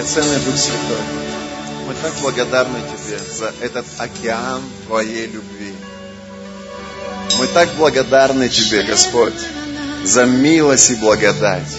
[0.00, 0.96] Драгоценный Дух Святой,
[1.86, 5.74] мы так благодарны Тебе за этот океан Твоей любви.
[7.38, 9.34] Мы так благодарны Тебе, Господь,
[10.02, 11.70] за милость и благодать.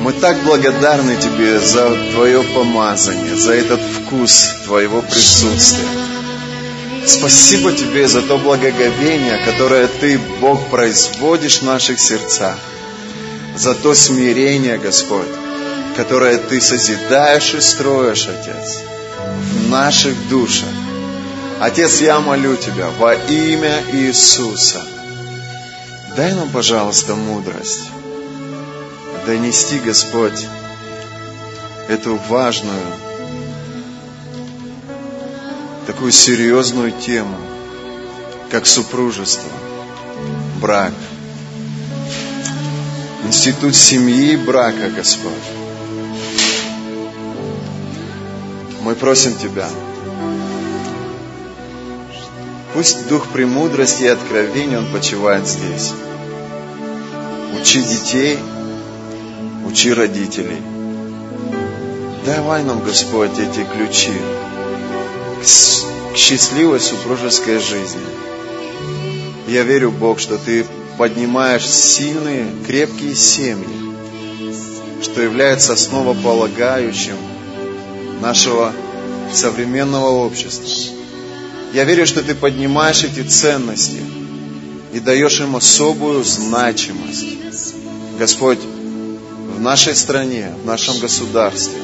[0.00, 5.84] Мы так благодарны Тебе за Твое помазание, за этот вкус Твоего присутствия.
[7.06, 12.56] Спасибо Тебе за то благоговение, которое Ты, Бог, производишь в наших сердцах,
[13.54, 15.41] за то смирение, Господь,
[15.96, 18.78] которое Ты созидаешь и строишь, Отец,
[19.54, 20.68] в наших душах.
[21.60, 24.82] Отец, я молю Тебя во имя Иисуса,
[26.16, 27.90] дай нам, пожалуйста, мудрость
[29.26, 30.46] донести, Господь,
[31.88, 32.86] эту важную,
[35.86, 37.36] такую серьезную тему,
[38.50, 39.50] как супружество,
[40.60, 40.92] брак,
[43.24, 45.61] институт семьи и брака, Господь.
[48.82, 49.68] Мы просим Тебя,
[52.74, 55.92] пусть Дух премудрости и откровения, Он почивает здесь.
[57.60, 58.38] Учи детей,
[59.64, 60.60] учи родителей.
[62.26, 64.18] Давай нам, Господь, эти ключи
[66.12, 68.00] к счастливой супружеской жизни.
[69.46, 70.66] Я верю, Бог, что Ты
[70.98, 73.94] поднимаешь сильные, крепкие семьи,
[75.02, 77.16] что является основополагающим
[78.22, 78.72] нашего
[79.32, 80.94] современного общества.
[81.74, 84.00] Я верю, что ты поднимаешь эти ценности
[84.92, 87.26] и даешь им особую значимость.
[88.18, 88.60] Господь,
[89.56, 91.78] в нашей стране, в нашем государстве,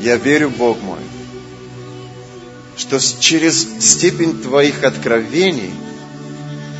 [0.00, 1.00] я верю, Бог мой,
[2.76, 5.72] что через степень Твоих откровений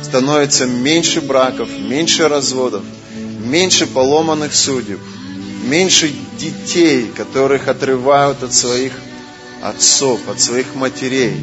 [0.01, 2.83] становится меньше браков, меньше разводов,
[3.43, 4.99] меньше поломанных судеб,
[5.63, 8.93] меньше детей, которых отрывают от своих
[9.61, 11.35] отцов, от своих матерей,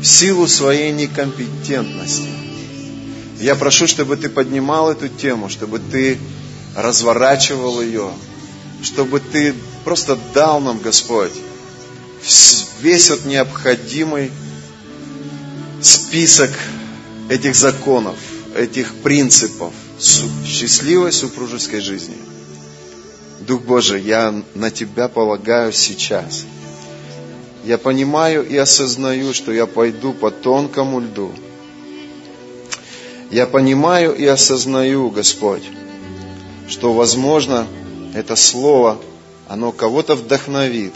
[0.00, 2.28] в силу своей некомпетентности.
[3.40, 6.18] Я прошу, чтобы ты поднимал эту тему, чтобы ты
[6.76, 8.10] разворачивал ее,
[8.82, 11.32] чтобы ты просто дал нам, Господь,
[12.80, 14.30] весь вот необходимый
[15.82, 16.50] список
[17.28, 18.16] этих законов,
[18.54, 22.16] этих принципов счастливой супружеской жизни–
[23.40, 26.44] Дух Божий, я на Тебя полагаю сейчас.
[27.64, 31.32] Я понимаю и осознаю, что я пойду по тонкому льду.
[33.30, 35.64] Я понимаю и осознаю, Господь,
[36.68, 37.66] что, возможно,
[38.14, 39.00] это слово,
[39.48, 40.92] оно кого-то вдохновит,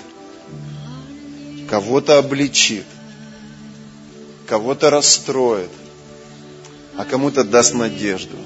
[1.69, 2.84] кого-то обличит,
[4.47, 5.70] кого-то расстроит,
[6.97, 8.37] а кому-то даст надежду.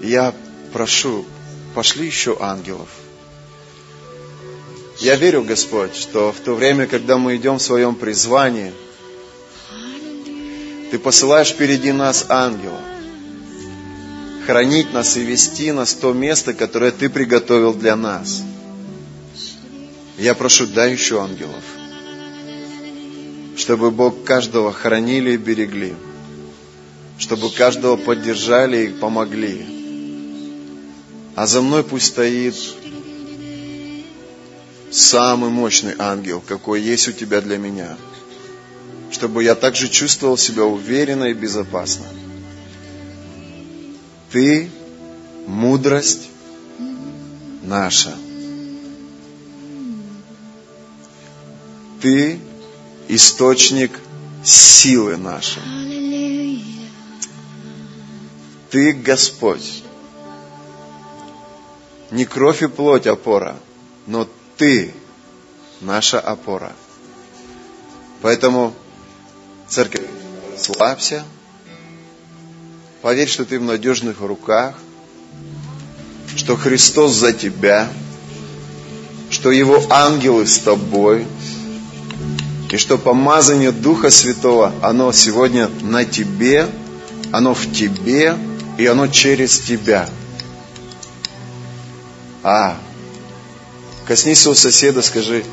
[0.00, 0.34] я
[0.72, 1.24] прошу,
[1.78, 2.88] пошли еще ангелов.
[4.98, 8.72] Я верю, Господь, что в то время, когда мы идем в своем призвании,
[10.90, 12.80] Ты посылаешь впереди нас ангела,
[14.44, 18.42] хранить нас и вести нас в то место, которое Ты приготовил для нас.
[20.18, 21.62] Я прошу, дай еще ангелов,
[23.56, 25.94] чтобы Бог каждого хранили и берегли,
[27.20, 29.77] чтобы каждого поддержали и помогли,
[31.38, 32.56] а за мной пусть стоит
[34.90, 37.96] самый мощный ангел, какой есть у тебя для меня,
[39.12, 42.06] чтобы я также чувствовал себя уверенно и безопасно.
[44.32, 44.68] Ты–
[45.46, 46.28] мудрость
[47.62, 48.16] наша.
[52.02, 52.40] Ты–
[53.08, 53.92] источник
[54.42, 55.62] силы нашей.
[58.70, 59.84] Ты Господь.
[62.10, 63.56] Не кровь и плоть опора,
[64.06, 64.26] но
[64.56, 64.94] Ты
[65.80, 66.72] наша опора.
[68.22, 68.72] Поэтому,
[69.68, 70.06] церковь,
[70.56, 71.22] слабься,
[73.02, 74.74] поверь, что ты в надежных руках,
[76.34, 77.88] что Христос за тебя,
[79.30, 81.26] что Его ангелы с тобой,
[82.70, 86.68] и что помазание Духа Святого, оно сегодня на тебе,
[87.32, 88.36] оно в тебе,
[88.78, 90.08] и оно через тебя–
[92.42, 92.76] а.
[94.06, 95.44] Коснись своего соседа, скажи,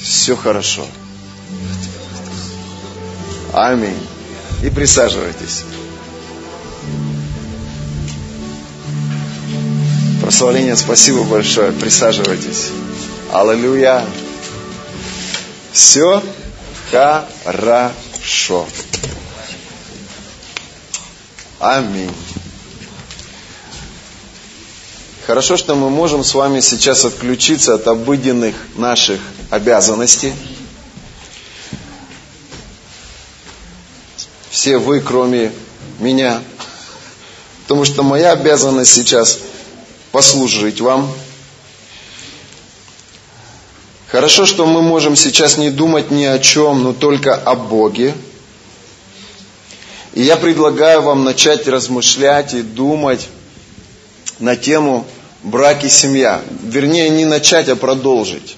[0.00, 0.86] все хорошо.
[3.52, 3.98] Аминь.
[4.62, 5.64] И присаживайтесь.
[10.20, 11.72] Прославление, спасибо большое.
[11.72, 12.70] Присаживайтесь.
[13.32, 14.04] Аллилуйя.
[15.72, 16.22] Все
[16.90, 18.66] хорошо.
[21.60, 22.12] Аминь.
[25.28, 29.20] Хорошо, что мы можем с вами сейчас отключиться от обыденных наших
[29.50, 30.32] обязанностей.
[34.48, 35.52] Все вы, кроме
[35.98, 36.40] меня.
[37.64, 39.38] Потому что моя обязанность сейчас
[40.12, 41.12] послужить вам.
[44.06, 48.14] Хорошо, что мы можем сейчас не думать ни о чем, но только о Боге.
[50.14, 53.28] И я предлагаю вам начать размышлять и думать
[54.38, 55.06] на тему
[55.42, 56.42] брак и семья.
[56.62, 58.56] Вернее, не начать, а продолжить.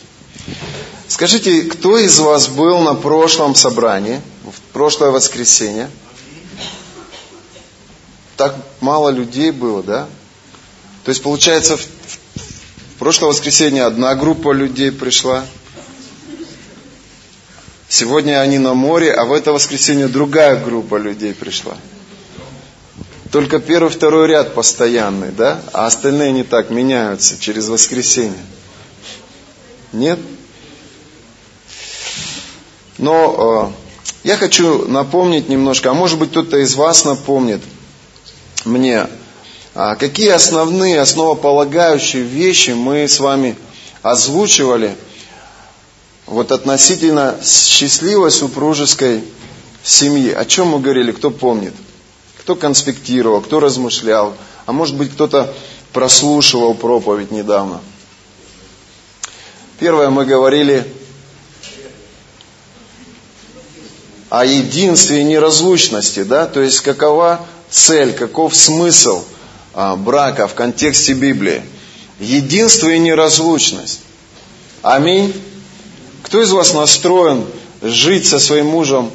[1.08, 5.90] Скажите, кто из вас был на прошлом собрании, в прошлое воскресенье?
[8.36, 10.08] Так мало людей было, да?
[11.04, 15.44] То есть, получается, в, в прошлое воскресенье одна группа людей пришла.
[17.88, 21.76] Сегодня они на море, а в это воскресенье другая группа людей пришла.
[23.30, 25.62] Только первый, второй ряд постоянный, да?
[25.72, 28.44] А остальные не так меняются через воскресенье.
[29.92, 30.18] Нет?
[32.98, 37.62] Но э, я хочу напомнить немножко, а может быть кто-то из вас напомнит
[38.64, 39.06] мне,
[39.74, 43.56] а какие основные, основополагающие вещи мы с вами
[44.02, 44.96] озвучивали
[46.26, 49.22] вот относительно счастливой супружеской
[49.82, 50.32] семьи.
[50.32, 51.74] О чем мы говорили, кто помнит?
[52.50, 54.34] Кто конспектировал, кто размышлял,
[54.66, 55.54] а может быть кто-то
[55.92, 57.80] прослушивал проповедь недавно.
[59.78, 60.84] Первое мы говорили
[64.30, 69.22] о единстве и неразлучности, да, то есть какова цель, каков смысл
[69.72, 71.62] а, брака в контексте Библии.
[72.18, 74.00] Единство и неразлучность.
[74.82, 75.32] Аминь.
[76.24, 77.46] Кто из вас настроен
[77.80, 79.12] жить со своим мужем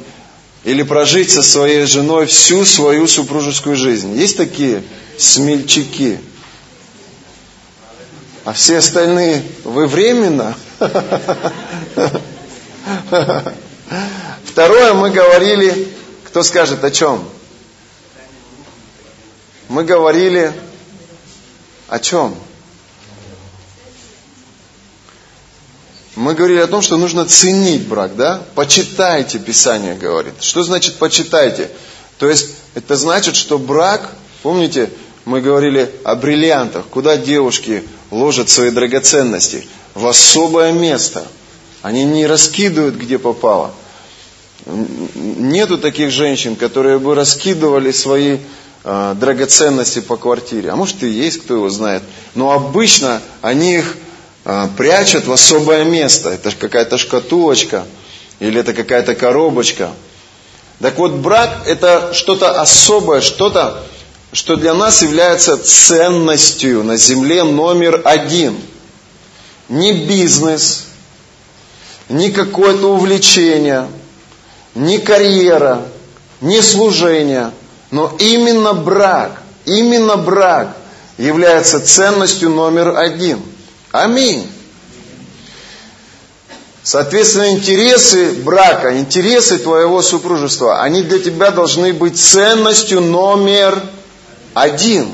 [0.66, 4.16] или прожить со своей женой всю свою супружескую жизнь?
[4.18, 4.82] Есть такие
[5.16, 6.18] смельчаки?
[8.44, 10.56] А все остальные, вы временно?
[14.44, 15.92] Второе, мы говорили,
[16.24, 17.28] кто скажет о чем?
[19.68, 20.52] Мы говорили
[21.86, 22.34] о чем?
[26.16, 28.42] Мы говорили о том, что нужно ценить брак, да?
[28.54, 30.32] Почитайте, Писание говорит.
[30.40, 31.70] Что значит почитайте?
[32.18, 34.90] То есть, это значит, что брак, помните,
[35.26, 39.68] мы говорили о бриллиантах, куда девушки ложат свои драгоценности?
[39.94, 41.26] В особое место.
[41.82, 43.74] Они не раскидывают, где попало.
[44.64, 48.38] Нету таких женщин, которые бы раскидывали свои
[48.84, 50.70] э, драгоценности по квартире.
[50.70, 52.02] А может и есть, кто его знает.
[52.34, 53.96] Но обычно они их
[54.76, 56.30] прячут в особое место.
[56.30, 57.84] Это какая-то шкатулочка
[58.38, 59.90] или это какая-то коробочка.
[60.80, 63.82] Так вот, брак это что-то особое, что-то,
[64.32, 68.58] что для нас является ценностью на земле номер один.
[69.68, 70.86] Не бизнес,
[72.08, 73.88] не какое-то увлечение–
[74.76, 75.82] не карьера,
[76.40, 77.50] не служение,
[77.90, 80.76] но именно брак, именно брак
[81.18, 83.42] является ценностью номер один.
[84.02, 84.46] Аминь.
[86.82, 93.82] Соответственно, интересы брака, интересы твоего супружества, они для тебя должны быть ценностью номер
[94.54, 95.08] один.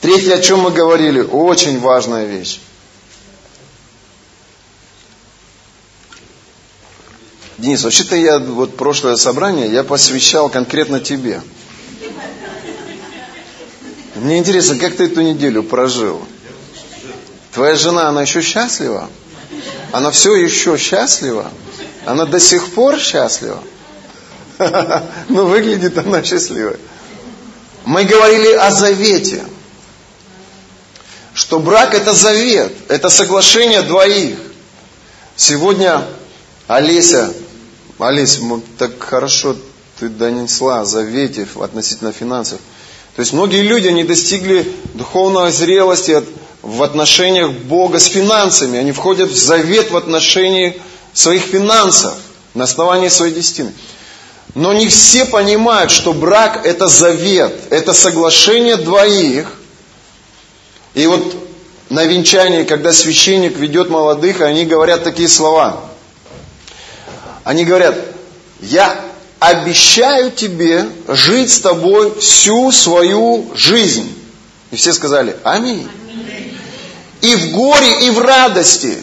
[0.00, 2.60] Третье, о чем мы говорили, очень важная вещь.
[7.58, 11.42] Денис, вообще-то я вот прошлое собрание я посвящал конкретно тебе.
[14.16, 16.26] Мне интересно, как ты эту неделю прожил?
[17.52, 19.10] Твоя жена, она еще счастлива?
[19.92, 21.50] Она все еще счастлива?
[22.06, 23.62] Она до сих пор счастлива?
[25.28, 26.76] Ну, выглядит она счастливой.
[27.84, 29.44] Мы говорили о завете.
[31.34, 34.38] Что брак это завет, это соглашение двоих.
[35.34, 36.04] Сегодня
[36.68, 37.32] Олеся
[37.98, 38.40] Олесь,
[38.78, 39.56] так хорошо
[39.98, 42.60] ты донесла о завете относительно финансов.
[43.14, 46.22] То есть многие люди не достигли духовной зрелости
[46.62, 48.78] в отношениях Бога с финансами.
[48.78, 50.80] Они входят в завет в отношении
[51.12, 52.14] своих финансов
[52.54, 53.72] на основании своей десятины.
[54.54, 59.52] Но не все понимают, что брак это завет, это соглашение двоих.
[60.94, 61.34] И вот
[61.88, 65.84] на венчании, когда священник ведет молодых, они говорят такие слова.
[67.44, 67.96] Они говорят,
[68.60, 69.00] я
[69.40, 74.14] обещаю тебе жить с тобой всю свою жизнь.
[74.70, 75.88] И все сказали, аминь.
[77.22, 79.02] И в горе, и в радости.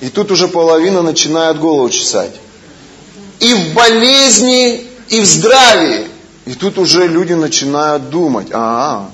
[0.00, 2.32] И тут уже половина начинает голову чесать.
[3.38, 6.08] И в болезни, и в здравии.
[6.46, 9.10] И тут уже люди начинают думать, а, -а.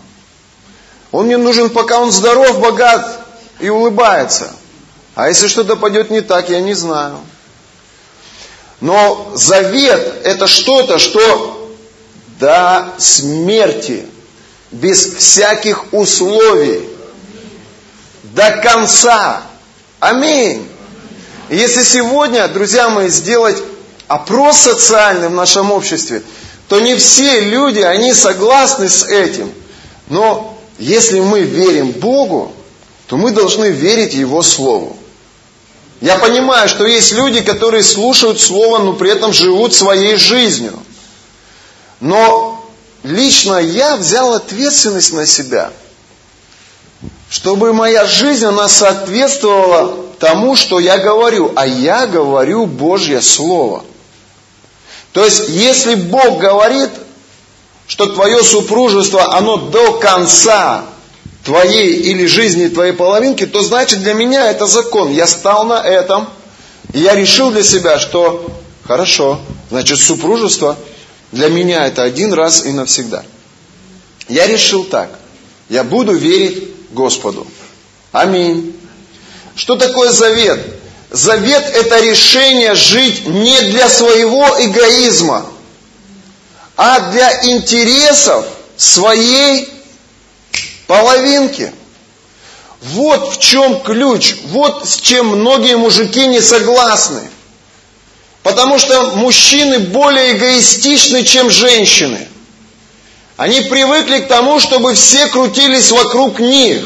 [1.11, 3.21] Он мне нужен, пока он здоров, богат
[3.61, 4.51] и улыбается.
[5.15, 7.19] А если что-то пойдет не так, я не знаю.
[8.81, 11.75] Но завет– это что-то, что
[12.39, 14.07] до смерти,
[14.71, 16.89] без всяких условий,
[18.35, 19.43] до конца.
[20.01, 20.69] Аминь.
[21.51, 23.57] если сегодня, друзья мои, сделать
[24.07, 26.23] опрос социальный в нашем обществе,
[26.69, 29.53] то не все люди, они согласны с этим.
[30.09, 32.53] Но если мы верим Богу,
[33.07, 34.97] то мы должны верить Его Слову.
[36.01, 40.79] Я понимаю, что есть люди, которые слушают Слово, но при этом живут своей жизнью.
[42.01, 42.71] Но
[43.03, 45.73] лично я взял ответственность на себя,
[47.31, 51.53] чтобы моя жизнь, она соответствовала тому, что я говорю.
[51.57, 53.85] А я говорю Божье Слово.
[55.13, 56.91] То есть, если Бог говорит,
[57.87, 60.85] что твое супружество, оно до конца
[61.45, 65.11] твоей или жизни твоей половинки, то значит для меня это закон.
[65.11, 66.29] Я стал на этом,
[66.93, 68.47] и я решил для себя, что
[68.87, 70.77] хорошо, значит супружество
[71.33, 73.23] для меня это один раз и навсегда.
[74.29, 75.11] Я решил так.
[75.69, 77.47] Я буду верить Господу.
[78.13, 78.75] Аминь.
[79.55, 80.61] Что такое завет?
[81.11, 85.47] Завет это решение жить не для своего эгоизма,
[86.77, 89.69] а для интересов своей
[90.87, 91.73] половинки.
[92.81, 97.29] Вот в чем ключ, вот с чем многие мужики не согласны.
[98.43, 102.29] Потому что мужчины более эгоистичны, чем женщины.
[103.39, 106.83] Они привыкли к тому, чтобы все крутились вокруг них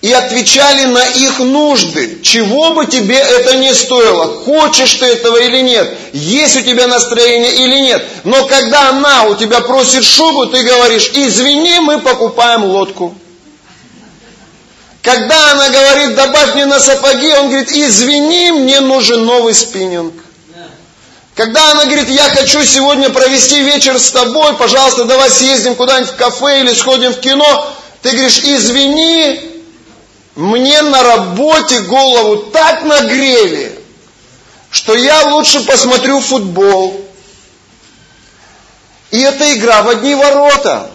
[0.00, 5.60] и отвечали на их нужды, чего бы тебе это ни стоило, хочешь ты этого или
[5.60, 8.04] нет, есть у тебя настроение или нет.
[8.22, 13.12] Но когда она у тебя просит шубу, ты говоришь, извини, мы покупаем лодку.
[15.02, 20.14] Когда она говорит, добавь мне на сапоги, он говорит, извини, мне нужен новый спиннинг.
[21.34, 26.16] Когда она говорит, я хочу сегодня провести вечер с тобой, пожалуйста, давай съездим куда-нибудь в
[26.16, 27.72] кафе или сходим в кино,
[28.02, 29.40] ты говоришь, извини,
[30.34, 33.78] мне на работе голову так нагрели,
[34.70, 37.02] что я лучше посмотрю футбол.
[39.10, 40.90] И это игра в одни ворота.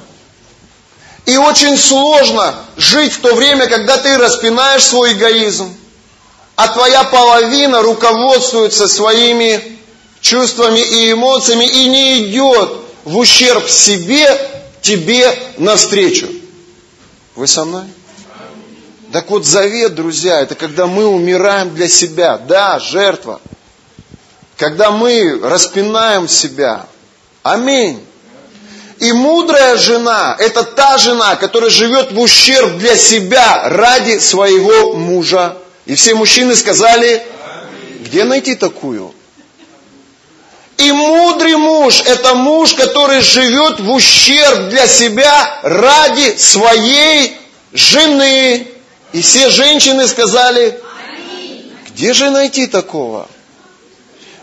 [1.25, 5.75] И очень сложно жить в то время, когда ты распинаешь свой эгоизм,
[6.55, 9.76] а твоя половина руководствуется своими
[10.27, 12.71] чувствами и эмоциями и не идет
[13.05, 14.27] в ущерб себе,
[14.81, 16.27] тебе навстречу.
[17.35, 17.85] Вы со мной?
[19.13, 22.37] Так вот, завет, друзья, это когда мы умираем для себя.
[22.37, 23.39] Да, жертва.
[24.57, 26.87] Когда мы распинаем себя.
[27.43, 28.03] Аминь.
[28.99, 35.57] И мудрая жена– это та жена, которая живет в ущерб для себя ради своего мужа.
[35.85, 37.25] И все мужчины сказали,
[38.01, 39.06] где найти такую?
[41.87, 47.37] Муж– это муж, который живет в ущерб для себя ради своей
[47.71, 48.67] жены.
[49.13, 50.81] И все женщины сказали,
[51.87, 53.29] где же найти такого?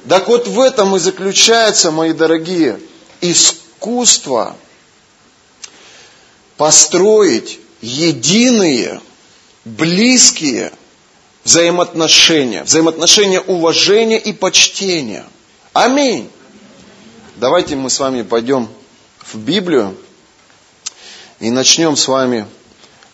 [0.09, 2.81] Так вот в этом и заключается, мои дорогие,
[3.21, 4.57] искусство
[6.57, 9.03] построить единые,
[9.67, 10.73] близкие
[11.45, 15.27] взаимоотношения, взаимоотношения уважения и почтения.
[15.75, 16.31] Аминь.
[17.37, 18.69] Давайте мы с вами пойдем
[19.19, 19.97] в Библию
[21.41, 22.47] и начнем с вами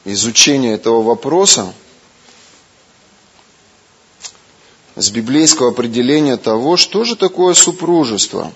[0.05, 1.73] изучения этого вопроса
[4.95, 8.53] с библейского определения того, что же такое супружество.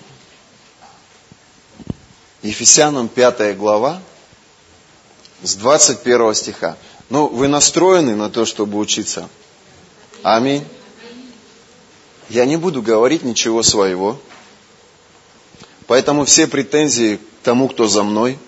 [2.43, 4.03] Ефесянам 5 глава
[5.41, 6.77] с 21 стиха.
[7.09, 9.27] Ну, вы настроены на то, чтобы учиться?
[10.21, 10.63] Аминь.
[12.29, 14.19] Я не буду говорить ничего своего.
[15.87, 18.37] Поэтому все претензии к тому, кто за мной–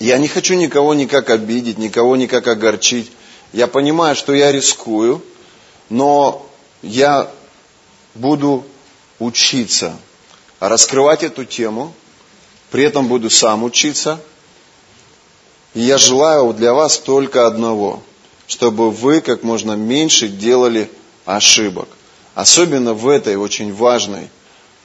[0.00, 3.10] я не хочу никого никак обидеть, никого никак огорчить.
[3.52, 5.22] Я понимаю, что я рискую,
[5.88, 6.46] но
[6.82, 7.30] я
[8.14, 8.64] буду
[9.18, 9.96] учиться
[10.60, 11.94] раскрывать эту тему,
[12.70, 14.20] при этом буду сам учиться.
[15.74, 18.02] И я желаю для вас только одного,
[18.46, 20.90] чтобы вы как можно меньше делали
[21.24, 21.88] ошибок.
[22.34, 24.28] Особенно в этой очень важной,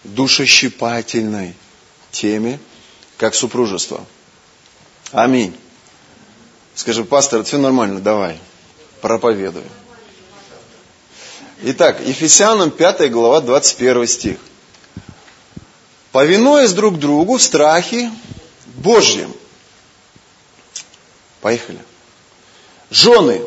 [0.03, 1.55] душещипательной
[2.11, 2.59] теме,
[3.17, 4.05] как супружество.
[5.11, 5.55] Аминь.
[6.75, 8.39] Скажи, пастор, все нормально, давай,
[9.01, 9.63] проповедуй.
[11.61, 14.37] Итак, Ефесянам 5 глава 21 стих.
[16.11, 18.11] Повинуясь друг другу в страхе
[18.65, 19.33] Божьем.
[21.41, 21.79] Поехали.
[22.89, 23.41] Жены,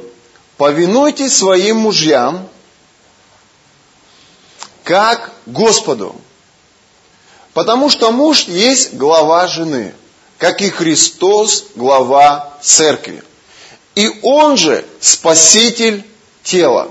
[0.56, 2.48] повинуйтесь своим мужьям,
[4.84, 6.14] как Господу.
[7.54, 9.94] Потому что муж есть глава жены,
[10.38, 13.22] как и Христос глава церкви.
[13.94, 16.04] И он же спаситель
[16.42, 16.90] тела.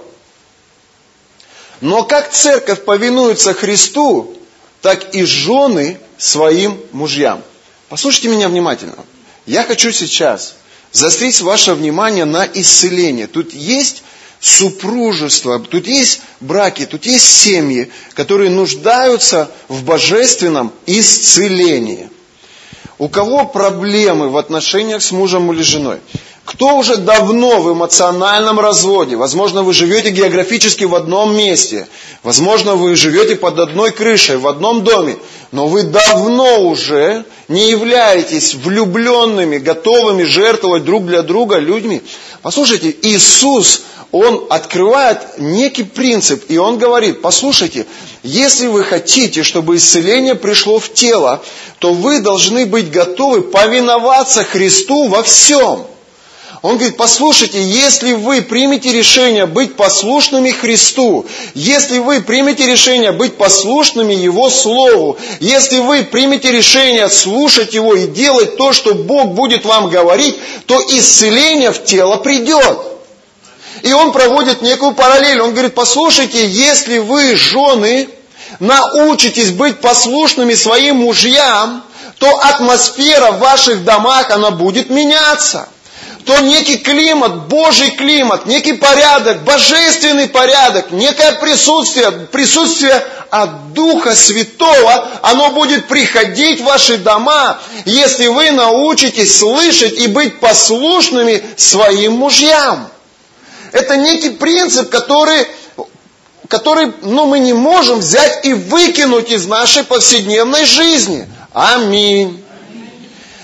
[1.82, 4.38] Но как церковь повинуется Христу,
[4.82, 7.42] так и жены своим мужьям.
[7.90, 8.96] Послушайте меня внимательно.
[9.48, 10.54] Я хочу сейчас
[10.92, 13.26] заострить ваше внимание на исцеление.
[13.26, 14.04] Тут есть
[14.42, 22.10] супружество, тут есть браки, тут есть семьи, которые нуждаются в божественном исцелении.
[22.98, 26.00] У кого проблемы в отношениях с мужем или женой?
[26.44, 29.16] Кто уже давно в эмоциональном разводе?
[29.16, 31.88] Возможно, вы живете географически в одном месте.
[32.24, 35.18] Возможно, вы живете под одной крышей, в одном доме.
[35.52, 42.02] Но вы давно уже не являетесь влюбленными, готовыми жертвовать друг для друга людьми.
[42.42, 47.86] Послушайте, Иисус, Он открывает некий принцип, и Он говорит, послушайте,
[48.24, 51.42] если вы хотите, чтобы исцеление пришло в тело,
[51.80, 55.86] то вы должны быть готовы повиноваться Христу во всем.
[56.62, 61.26] Он говорит, послушайте, если вы примете решение быть послушными Христу,
[61.56, 68.06] если вы примете решение быть послушными Его Слову, если вы примете решение слушать Его и
[68.06, 70.36] делать то, что Бог будет вам говорить,
[70.68, 72.92] то исцеление в тело придет.
[73.82, 75.42] И он проводит некую параллель.
[75.42, 78.10] Он говорит, послушайте, если вы, жены,
[78.60, 81.84] научитесь быть послушными своим мужьям,
[82.20, 85.68] то атмосфера в ваших домах, она будет меняться
[86.26, 95.10] то некий климат, Божий климат, некий порядок, божественный порядок, некое присутствие, присутствие от Духа Святого,
[95.22, 102.88] оно будет приходить в ваши дома, если вы научитесь слышать и быть послушными своим мужьям.
[103.72, 105.48] Это некий принцип, который,
[106.48, 111.28] который ну, мы не можем взять и выкинуть из нашей повседневной жизни.
[111.54, 112.44] Аминь.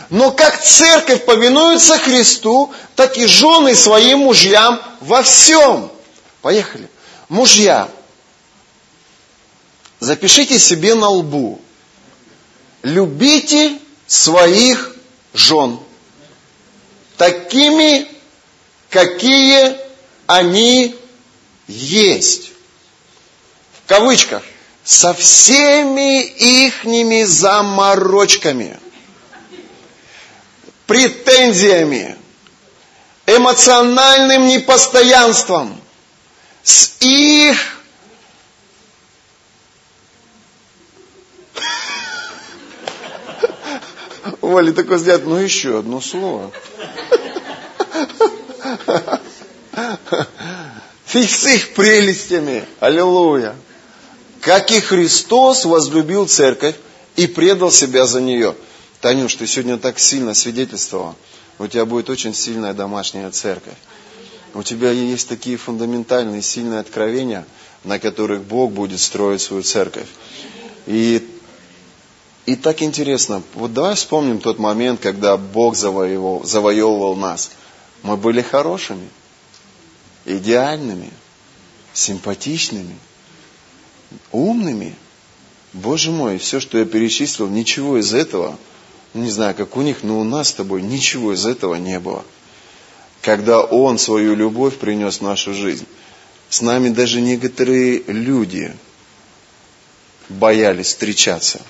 [0.10, 5.92] Но как церковь повинуется Христу, так и жены своим мужьям во всем.
[6.42, 6.90] Поехали.
[7.28, 7.90] Мужья,
[10.00, 11.60] запишите себе на лбу.
[12.84, 14.96] Любите своих
[15.34, 15.80] жен.
[17.18, 18.08] Такими,
[18.90, 19.87] какие
[20.28, 20.96] они
[21.68, 22.52] есть.
[23.84, 24.44] В кавычках.
[24.84, 28.80] Со всеми ихними заморочками–
[30.88, 32.18] претензиями,
[33.28, 35.80] эмоциональным непостоянством,
[36.64, 37.58] с их
[44.42, 46.52] Вали такой взгляд, ну еще одно слово.
[51.08, 52.66] С их прелестями.
[52.80, 53.56] Аллилуйя.
[54.42, 56.76] Как и Христос возлюбил церковь
[57.16, 58.56] и предал себя за нее.
[59.02, 61.16] Танюш, ты сегодня так сильно свидетельствовала.
[61.60, 63.76] У тебя будет очень сильная домашняя церковь.
[64.54, 67.46] У тебя есть такие фундаментальные, сильные откровения,
[67.84, 70.08] на которых Бог будет строить свою церковь.
[70.86, 71.28] И,
[72.46, 73.44] и так интересно.
[73.54, 77.52] Вот давай вспомним тот момент, когда Бог завоевывал, завоевывал нас.
[78.04, 79.10] Мы были хорошими,
[80.28, 81.10] идеальными,
[81.94, 82.96] симпатичными,
[84.32, 84.94] умными.
[85.74, 88.58] Боже мой, все, что я перечислил, ничего из этого–
[89.14, 92.24] не знаю, как у них, но у нас с тобой ничего из этого не было.
[93.22, 95.86] Когда Он свою любовь принес в нашу жизнь,
[96.50, 98.74] с нами даже некоторые люди
[100.30, 101.62] боялись встречаться.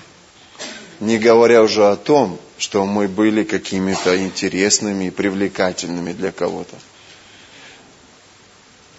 [1.00, 6.76] Не говоря уже о том, что мы были какими-то интересными и привлекательными для кого-то.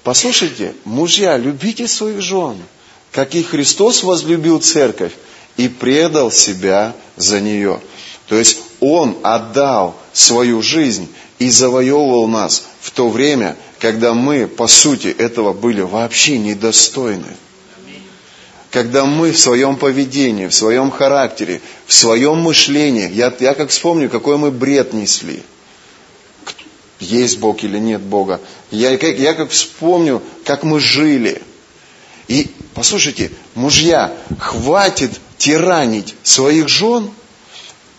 [0.10, 2.58] Послушайте, мужья, любите своих жен,
[3.12, 5.12] как и Христос возлюбил церковь
[5.56, 7.80] и предал себя за нее.
[8.28, 14.66] То есть Он отдал свою жизнь и завоевывал нас в то время, когда мы, по
[14.66, 17.38] сути, этого были вообще недостойны.
[18.72, 24.10] Когда мы в своем поведении, в своем характере, в своем мышлении, я, я как вспомню,
[24.10, 25.44] какой мы бред несли.
[27.00, 28.42] Есть Бог или нет Бога.
[28.72, 31.42] Я, я как вспомню, как мы жили.
[32.28, 37.10] И послушайте, мужья, хватит тиранить своих жен–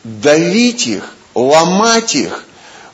[0.04, 2.44] давить их, ломать их,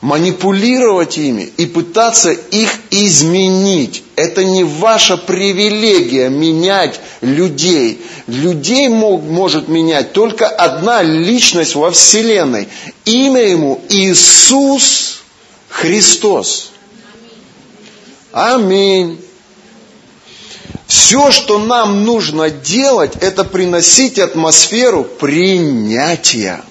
[0.01, 4.03] манипулировать ими и пытаться их изменить.
[4.15, 8.01] Это не ваша привилегия менять людей.
[8.27, 12.67] Людей мог, может менять только одна личность во Вселенной.
[13.05, 14.96] Имя ему Иисус
[15.77, 16.71] Христос.
[18.31, 19.21] Аминь.
[20.87, 26.63] Все, что нам нужно делать, это приносить атмосферу принятия,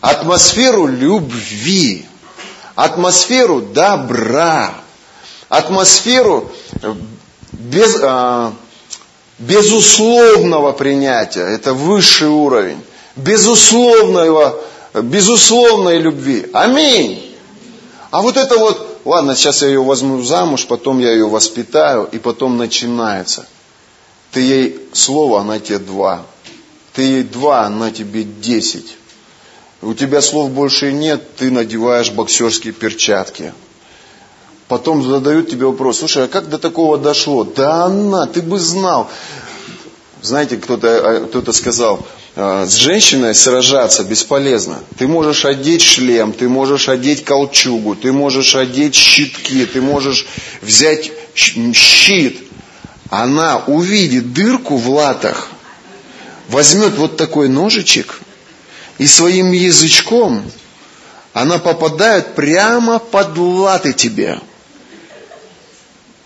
[0.00, 2.06] атмосферу любви,
[2.76, 4.72] атмосферу добра,
[5.50, 6.50] атмосферу
[7.52, 8.54] без, а,
[9.38, 11.44] безусловного принятия.
[11.44, 12.82] Это высший уровень.
[13.16, 14.58] Безусловного,
[14.94, 16.46] безусловной любви.
[16.54, 17.31] Аминь.
[18.12, 22.18] А вот это вот ладно, сейчас я ее возьму замуж, потом я ее воспитаю, и
[22.18, 23.46] потом начинается.
[24.32, 26.26] Ты ей слово, она тебе два.
[26.92, 28.98] Ты ей два, она тебе десять.
[29.80, 33.54] У тебя слов больше нет, ты надеваешь боксерские перчатки.
[34.68, 37.44] Потом задают тебе вопрос, слушай, а как до такого дошло?
[37.44, 39.08] Да она, ты бы знал.
[40.22, 44.80] Знаете, кто-то а, кто сказал, а, с женщиной сражаться бесполезно.
[44.96, 50.26] Ты можешь одеть шлем, ты можешь одеть колчугу, ты можешь одеть щитки, ты можешь
[50.62, 52.38] взять щит.
[53.10, 55.48] Она увидит дырку в латах,
[56.48, 58.22] возьмет вот такой ножичек
[58.98, 60.44] и своим язычком
[61.32, 64.38] она попадает прямо под латы тебе.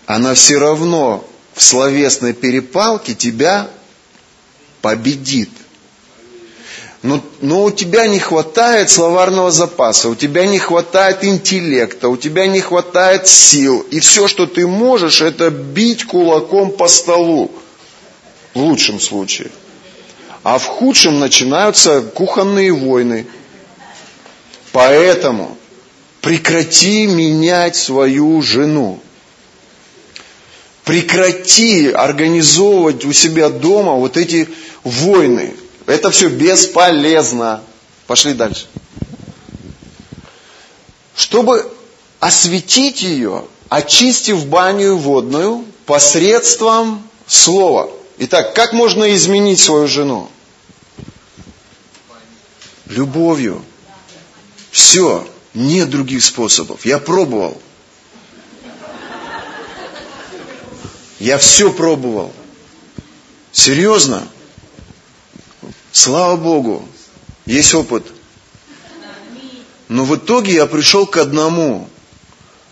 [0.05, 3.69] Она все равно в словесной перепалке тебя
[4.87, 5.49] победит.
[7.03, 12.47] Но, но у тебя не хватает словарного запаса, у тебя не хватает интеллекта, у тебя
[12.47, 13.85] не хватает сил.
[13.91, 17.51] И все, что ты можешь, это бить кулаком по столу.
[18.53, 19.49] В лучшем случае.
[20.43, 23.27] А в худшем начинаются кухонные войны.
[24.71, 25.57] Поэтому
[26.21, 29.01] прекрати менять свою жену.
[30.85, 34.47] Прекрати организовывать у себя дома вот эти
[34.83, 35.55] войны.
[35.85, 37.63] Это все бесполезно.
[38.07, 38.67] Пошли дальше.
[41.15, 41.71] Чтобы
[42.19, 47.89] осветить ее, очистив баню водную посредством слова.
[48.19, 50.29] Итак, как можно изменить свою жену?
[52.87, 53.63] Любовью.
[54.71, 55.27] Все.
[55.53, 56.85] Нет других способов.
[56.85, 57.59] Я пробовал.
[61.19, 62.31] Я все пробовал.
[63.51, 64.27] Серьезно.
[65.91, 66.87] Слава Богу,
[67.45, 68.05] есть опыт.
[69.87, 71.89] Но в итоге я пришел к одному,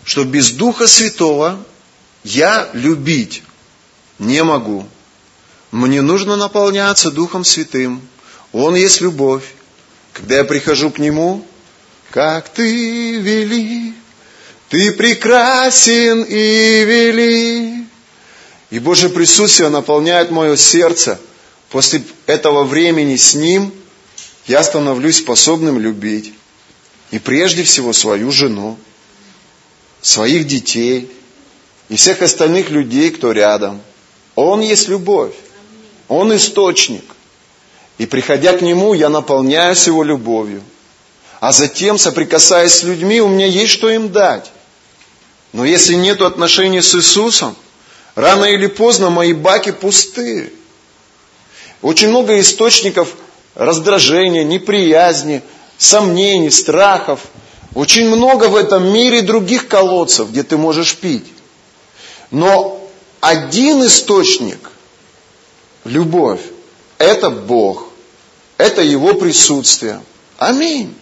[0.04, 1.58] что без Духа Святого
[2.24, 3.42] я любить
[4.18, 4.86] не могу.
[5.70, 8.02] Мне нужно наполняться Духом Святым.
[8.52, 9.44] Он есть любовь.
[10.12, 11.46] Когда я прихожу к Нему,
[12.10, 13.94] как Ты вели,
[14.68, 17.86] Ты прекрасен и вели.
[18.70, 21.18] И Божье присутствие наполняет мое сердце–
[21.70, 23.72] После этого времени с Ним
[24.46, 26.32] я становлюсь способным любить.
[27.10, 28.78] И прежде всего свою жену,
[30.00, 31.10] своих детей
[31.88, 33.80] и всех остальных людей, кто рядом.
[34.34, 35.34] Он есть любовь.
[36.08, 37.04] Он источник.
[37.98, 40.62] И приходя к Нему, я наполняюсь Его любовью.
[41.40, 44.50] А затем, соприкасаясь с людьми, у меня есть что им дать.
[45.52, 47.56] Но если нет отношений с Иисусом,
[48.14, 50.52] рано или поздно мои баки пустые.
[51.82, 53.14] Очень много источников
[53.54, 55.42] раздражения, неприязни,
[55.78, 57.20] сомнений, страхов.
[57.74, 61.26] Очень много в этом мире других колодцев, где ты можешь пить.
[62.30, 62.88] Но
[63.20, 64.70] один источник,
[65.84, 66.40] любовь,
[66.98, 67.86] это Бог.
[68.58, 70.00] Это Его присутствие.
[70.38, 70.94] Аминь.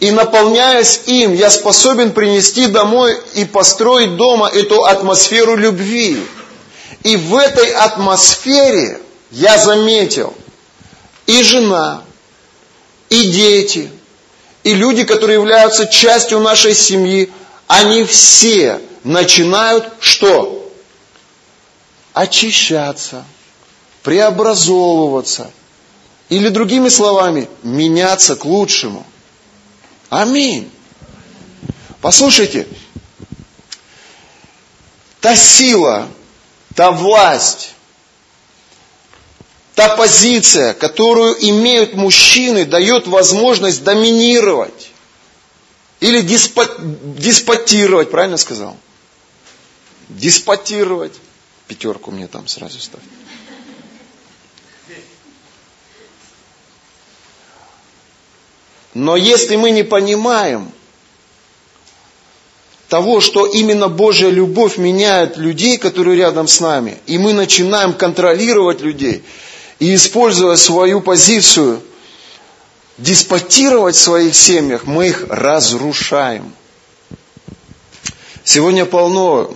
[0.00, 6.20] И наполняясь им, я способен принести домой и построить дома эту атмосферу любви.
[7.04, 9.00] И в этой атмосфере
[9.32, 10.34] я заметил,
[11.26, 12.04] и жена,
[13.08, 13.90] и дети,
[14.62, 17.32] и люди, которые являются частью нашей семьи,
[17.66, 20.70] они все начинают что?
[22.12, 23.24] Очищаться,
[24.02, 25.50] преобразовываться.
[26.28, 29.06] Или другими словами, меняться к лучшему.
[30.10, 30.70] Аминь.
[32.00, 32.66] Послушайте,
[35.20, 36.08] та сила,
[36.74, 37.71] та власть,
[39.74, 44.90] Та позиция, которую имеют мужчины, дает возможность доминировать.
[46.00, 48.76] Или диспо, диспотировать, правильно сказал?
[50.08, 51.14] Диспотировать.
[51.68, 53.00] Пятерку мне там сразу ставь.
[58.94, 60.70] Но если мы не понимаем
[62.88, 68.82] того, что именно Божья любовь меняет людей, которые рядом с нами, и мы начинаем контролировать
[68.82, 69.24] людей,
[69.78, 71.82] и используя свою позицию,
[72.98, 76.52] деспотировать в своих семьях, мы их разрушаем.
[78.44, 79.50] Сегодня полно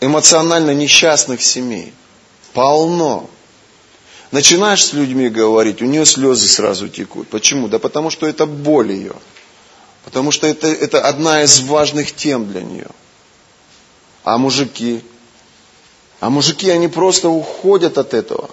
[0.00, 1.92] эмоционально несчастных семей.
[2.52, 3.28] Полно.
[4.30, 7.28] Начинаешь с людьми говорить, у нее слезы сразу текут.
[7.28, 7.68] Почему?
[7.68, 9.14] Да потому что это боль ее.
[10.04, 12.88] Потому что это, это одна из важных тем для нее.
[14.24, 15.02] А мужики?
[16.20, 18.50] А мужики, они просто уходят от этого.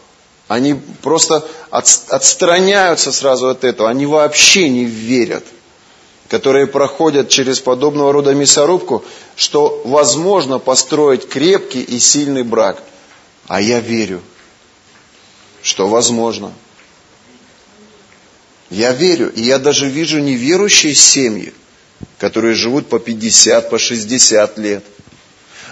[0.47, 3.89] Они просто от, отстраняются сразу от этого.
[3.89, 5.43] Они вообще не верят
[6.27, 9.03] которые проходят через подобного рода мясорубку,
[9.35, 12.81] что возможно построить крепкий и сильный брак.
[13.47, 14.21] А я верю,
[15.61, 16.51] что возможно.
[18.71, 21.53] Я верю, и я даже вижу неверующие семьи,
[22.17, 24.83] которые живут по 50, по 60 лет.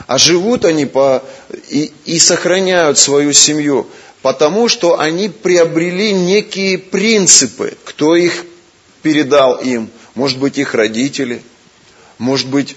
[0.06, 1.24] А живут они по,
[1.70, 3.88] и, и сохраняют свою семью,
[4.24, 8.46] потому что они приобрели некие принципы, кто их
[9.04, 11.42] передал им– может быть, их родители,
[12.18, 12.76] может быть,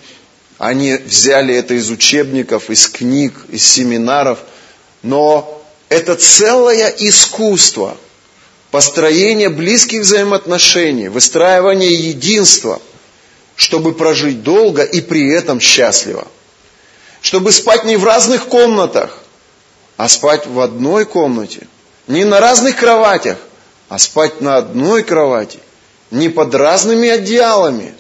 [0.59, 4.39] они взяли это из учебников, из книг, из семинаров,
[5.03, 7.97] но это целое искусство.
[8.71, 12.81] Построения близких взаимоотношений, выстраивания единства,
[13.55, 16.27] чтобы прожить долго и при этом счастливо.
[17.21, 19.19] Чтобы спать не в разных комнатах,
[19.97, 21.67] а спать в одной комнате.
[22.07, 23.39] Не на разных кроватях,
[23.89, 25.59] а спать на одной кровати
[26.11, 27.95] не под разными одеялами,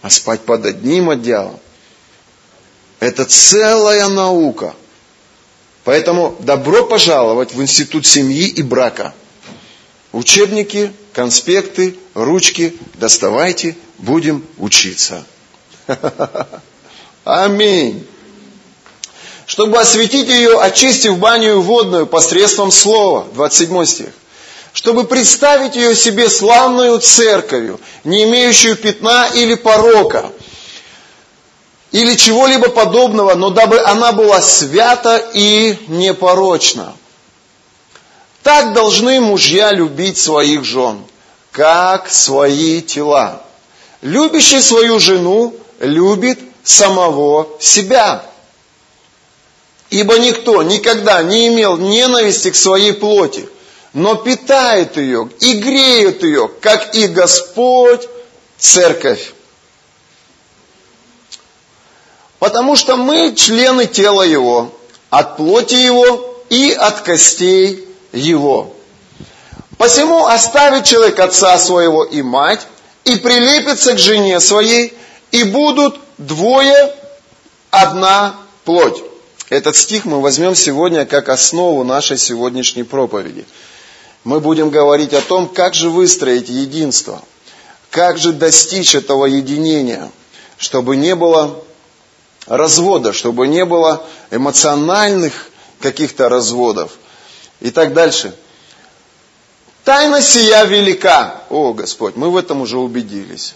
[0.00, 1.58] а спать под одним одеялом.
[3.00, 4.74] Это целая наука.
[5.84, 9.12] Поэтому добро пожаловать в Институт семьи и брака.
[10.12, 15.24] Учебники, конспекты, ручки доставайте, будем учиться.
[17.24, 18.06] Аминь.
[19.46, 23.26] Чтобы осветить ее, очистив баню водную посредством слова.
[23.34, 24.08] 27 стих
[24.72, 30.32] чтобы представить ее себе славную церковью, не имеющую пятна или порока,
[31.90, 36.94] или чего-либо подобного, но дабы она была свята и непорочна.
[38.42, 41.04] Так должны мужья любить своих жен,
[41.52, 43.42] как свои тела.
[44.00, 48.24] Любящий свою жену любит самого себя.
[49.92, 53.46] Ибо никто никогда не имел ненависти к своей плоти,
[53.92, 58.08] но питает ее и греет ее, как и Господь
[58.56, 59.34] церковь.
[62.38, 64.72] Потому что мы члены тела Его,
[65.10, 68.74] от плоти Его и от костей Его.
[69.76, 72.66] Посему оставит человек отца своего и мать,
[73.04, 74.94] и прилепится к жене своей,
[75.32, 76.94] и будут двое
[77.70, 79.11] одна плоть.
[79.52, 83.44] Этот стих мы возьмем сегодня как основу нашей сегодняшней проповеди
[84.24, 87.20] мы будем говорить о том, как же выстроить единство,
[87.90, 90.10] как же достичь этого единения,
[90.56, 91.62] чтобы не было
[92.46, 96.92] развода, чтобы не было эмоциональных каких-то разводов
[97.60, 98.34] и так дальше.
[99.84, 101.42] Тайна сия велика.
[101.50, 103.54] О, Господь, мы в этом уже убедились.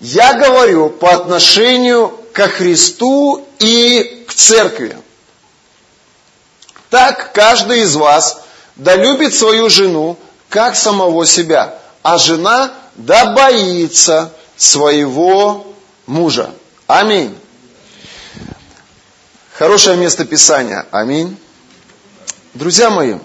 [0.00, 4.98] Я говорю по отношению ко Христу и церкви.
[6.90, 8.42] Так каждый из вас
[8.76, 10.18] да любит свою жену,
[10.48, 15.74] как самого себя, а жена да боится своего
[16.06, 16.50] мужа.
[16.86, 17.36] Аминь.
[19.54, 20.86] Хорошее место Писания.
[20.90, 21.36] Аминь.
[22.54, 23.18] Друзья мои,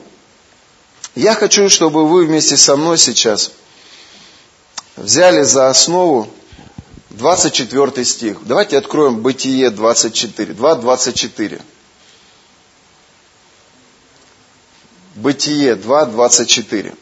[1.16, 3.52] я хочу, чтобы вы вместе со мной сейчас
[4.96, 6.30] взяли за основу
[7.10, 8.38] 24 стих.
[8.46, 10.54] Давайте откроем Бытие 24.
[10.54, 11.62] 2.24.
[15.16, 16.96] Бытие 2.24.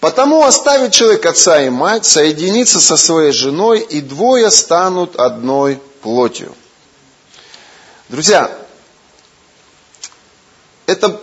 [0.00, 6.54] Потому оставит человек отца и мать, соединится со своей женой, и двое станут одной плотью.
[8.10, 8.56] Друзья,
[10.84, 11.18] это,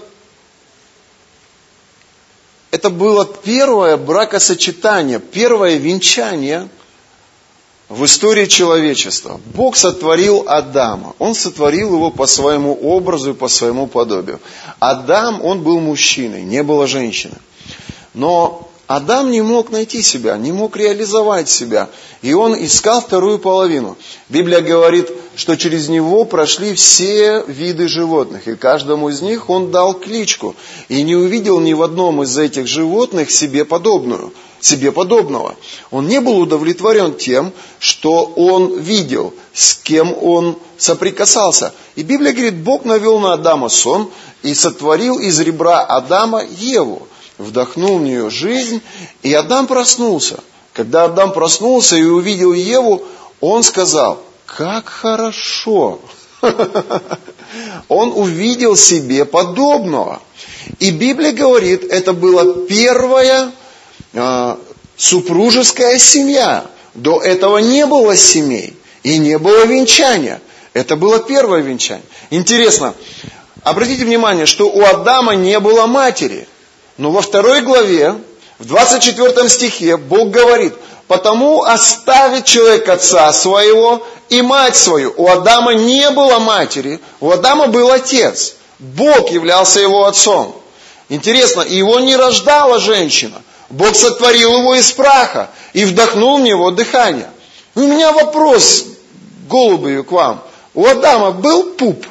[2.71, 6.67] это было первое бракосочетание, первое венчание–
[7.93, 9.39] в истории человечества.
[9.53, 11.13] Бог сотворил Адама.
[11.19, 14.39] Он сотворил его по своему образу и по своему подобию.
[14.79, 17.35] Адам, он был мужчиной, не было женщины.
[18.15, 21.89] Но Адам не мог найти себя, не мог реализовать себя.
[22.23, 23.95] И он искал вторую половину.
[24.27, 28.47] Библия говорит, что через него прошли все виды животных.
[28.47, 30.55] И каждому из них он дал кличку.
[30.89, 35.55] И не увидел ни в одном из этих животных себе подобную себе подобного.
[35.91, 41.73] Он не был удовлетворен тем, что он видел, с кем он соприкасался.
[41.95, 44.09] И Библия говорит, Бог навел на Адама сон
[44.41, 48.81] и сотворил из ребра Адама Еву вдохнул в нее жизнь,
[49.21, 50.39] и Адам проснулся.
[50.73, 53.03] Когда Адам проснулся и увидел Еву,
[53.41, 55.99] он сказал, как хорошо.
[57.87, 60.21] Он увидел себе подобного.
[60.79, 63.51] И Библия говорит, это была первая э,
[64.97, 66.65] супружеская семья.
[66.93, 70.41] До этого не было семей и не было венчания.
[70.73, 72.05] Это было первое венчание.
[72.29, 72.93] Интересно,
[73.63, 76.47] обратите внимание, что у Адама не было матери.
[76.97, 78.15] Но во второй главе,
[78.59, 80.73] в 24 стихе, Бог говорит,
[81.07, 85.13] «Потому оставит человек отца своего и мать свою».
[85.17, 88.55] У Адама не было матери, у Адама был отец.
[88.79, 90.55] Бог являлся его отцом.
[91.09, 93.41] Интересно, его не рождала женщина.
[93.73, 97.31] Бог сотворил его из праха и вдохнул в него дыхание.
[97.73, 98.85] У меня вопрос,
[99.49, 100.43] голубью, к вам.
[100.75, 102.05] У Адама был пуп?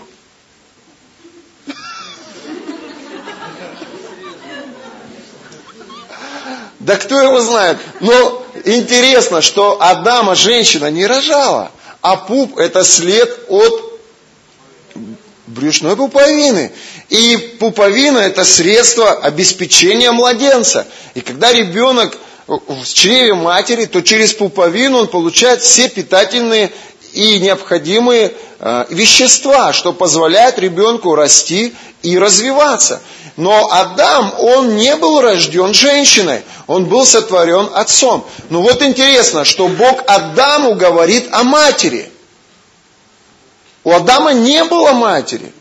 [6.80, 7.78] Да кто его знает?
[8.00, 11.70] Но интересно, что Адама женщина не рожала,
[12.00, 14.00] а пуп это след от
[15.46, 16.72] брюшной пуповины.
[17.12, 20.86] И пуповина это средство обеспечения младенца.
[21.12, 26.72] И когда ребенок в чреве матери, то через пуповину он получает все питательные
[27.12, 33.02] и необходимые э, вещества, что позволяет ребенку расти и развиваться.
[33.36, 38.26] Но Адам, он не был рожден женщиной, он был сотворен отцом.
[38.48, 42.10] Но вот интересно, что Бог Адаму говорит о матери.
[43.84, 45.52] У Адама не было матери.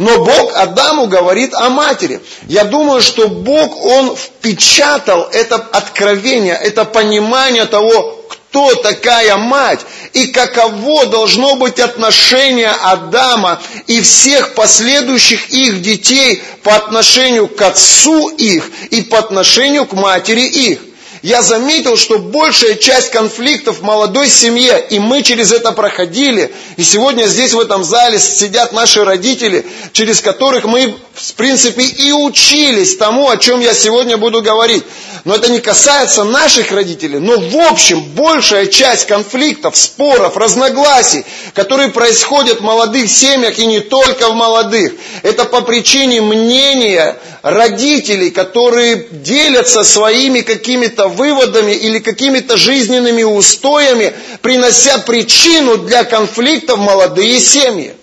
[0.00, 2.22] Но Бог Адаму говорит о матери.
[2.48, 9.80] Я думаю, что Бог, Он впечатал это откровение, это понимание того, кто такая мать
[10.14, 18.30] и каково должно быть отношение Адама и всех последующих их детей по отношению к отцу
[18.30, 20.78] их и по отношению к матери их
[21.22, 26.82] я заметил, что большая часть конфликтов в молодой семье, и мы через это проходили, и
[26.82, 32.96] сегодня здесь в этом зале сидят наши родители, через которых мы, в принципе, и учились
[32.96, 34.84] тому, о чем я сегодня буду говорить.
[35.24, 41.90] Но это не касается наших родителей, но в общем большая часть конфликтов, споров, разногласий, которые
[41.90, 49.06] происходят в молодых семьях и не только в молодых, это по причине мнения родителей, которые
[49.10, 57.94] делятся своими какими-то выводами или какими-то жизненными устоями, принося причину для конфликта в молодые семьи.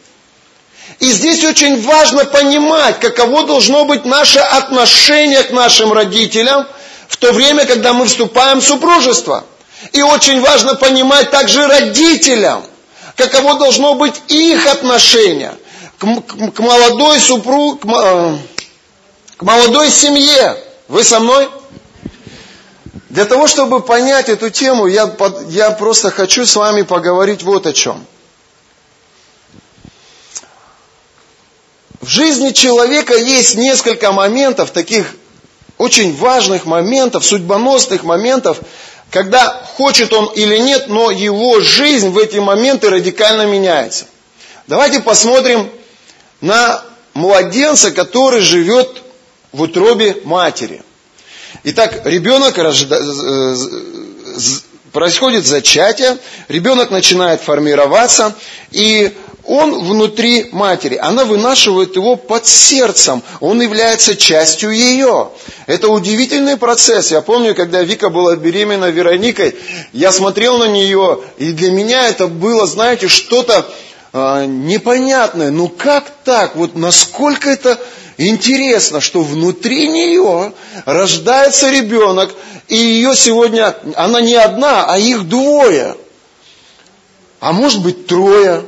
[0.99, 6.65] И здесь очень важно понимать, каково должно быть наше отношение к нашим родителям
[7.07, 9.45] в то время, когда мы вступаем в супружество.
[9.93, 12.63] И очень важно понимать также родителям,
[13.15, 15.53] каково должно быть их отношение
[15.99, 17.83] к, к, к молодой супруг,
[19.37, 20.57] к, молодой семье.
[20.87, 21.49] Вы со мной?
[23.09, 25.11] Для того, чтобы понять эту тему, я,
[25.47, 28.05] я просто хочу с вами поговорить вот о чем.
[32.01, 35.15] В жизни человека есть несколько моментов, таких
[35.77, 38.59] очень важных моментов, судьбоносных моментов,
[39.09, 44.05] когда хочет он или нет, но его жизнь в эти моменты радикально меняется.
[44.67, 45.69] Давайте посмотрим
[46.41, 49.01] на младенца, который живет
[49.51, 50.81] в утробе матери.
[51.63, 52.97] Итак, ребенок рожда...
[54.91, 58.33] происходит зачатие, ребенок начинает формироваться,
[58.71, 59.13] и
[59.47, 65.29] он внутри матери, она вынашивает его под сердцем, он является частью ее.
[65.67, 67.11] Это удивительный процесс.
[67.11, 69.55] Я помню, когда Вика была беременна Вероникой,
[69.93, 73.65] я смотрел на нее, и для меня это было, знаете, что-то
[74.11, 75.49] э, непонятное.
[75.51, 76.57] Ну как так?
[76.57, 77.79] Вот насколько это
[78.17, 80.53] Интересно, что внутри нее
[80.85, 82.33] рождается ребенок,
[82.67, 85.95] и ее сегодня, она не одна, а их двое.
[87.39, 88.65] А может быть трое,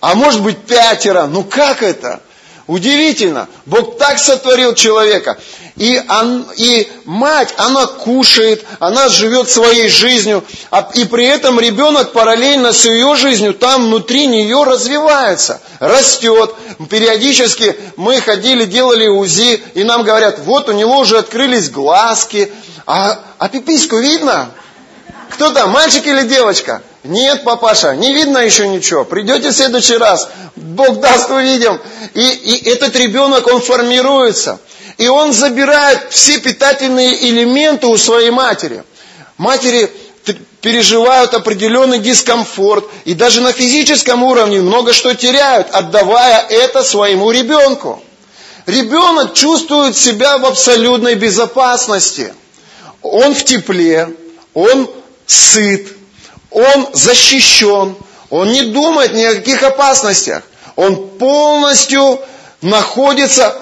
[0.00, 1.26] а может быть пятеро.
[1.26, 2.22] Ну как это?
[2.68, 3.48] Удивительно.
[3.64, 5.38] Бог так сотворил человека.
[5.76, 12.12] И, он, и мать, она кушает, она живет своей жизнью, а, и при этом ребенок
[12.12, 16.54] параллельно с ее жизнью там внутри нее развивается, растет.
[16.90, 22.52] Периодически мы ходили, делали УЗИ, и нам говорят, вот у него уже открылись глазки,
[22.86, 24.50] а, а пипиську видно?
[25.30, 26.82] Кто там, мальчик или девочка?
[27.04, 29.04] Нет, папаша, не видно еще ничего.
[29.04, 31.80] Придете в следующий раз, Бог даст, увидим.
[32.14, 34.58] И, и этот ребенок, он формируется.
[34.96, 38.82] И он забирает все питательные элементы у своей матери.
[39.36, 39.90] Матери
[40.60, 48.02] переживают определенный дискомфорт и даже на физическом уровне много что теряют, отдавая это своему ребенку.
[48.66, 52.34] Ребенок чувствует себя в абсолютной безопасности.
[53.02, 54.14] Он в тепле,
[54.52, 54.90] он
[55.26, 55.96] сыт,
[56.50, 57.96] он защищен,
[58.30, 60.42] Он не думает ни о каких опасностях.
[60.76, 62.20] Он полностью
[62.62, 63.56] находится,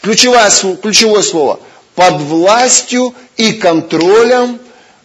[0.00, 1.60] ключевое, ключевое слово,
[1.94, 4.58] под властью и контролем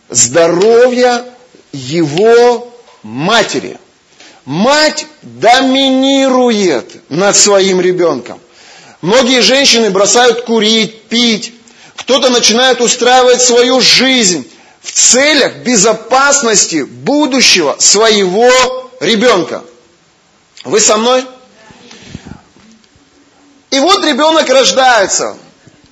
[0.09, 1.25] здоровья
[1.71, 2.71] его
[3.03, 3.77] матери.
[4.45, 8.39] Мать доминирует над своим ребенком.
[9.01, 11.53] Многие женщины бросают курить, пить.
[11.95, 14.49] Кто-то начинает устраивать свою жизнь
[14.89, 18.49] в целях безопасности будущего своего
[18.99, 19.63] ребенка.
[20.63, 21.23] Вы со мной?
[23.69, 25.37] И вот ребенок рождается.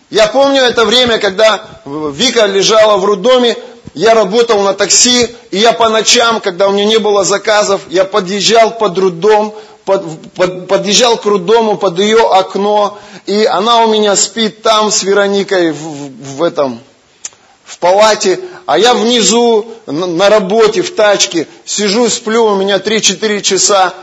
[0.09, 3.55] Я помню это время, когда Вика лежала в роддоме,
[3.93, 8.03] я работал на такси, и я по ночам, когда у меня не было заказов, я
[8.03, 9.53] подъезжал под роддом,
[9.85, 15.03] под, под, подъезжал к роддому под ее окно, и она у меня спит там с
[15.03, 16.79] Вероникой в, в этом,
[17.77, 23.93] в палате, а я внизу на, работе, в тачке, сижу, сплю, у меня 3-4 часа,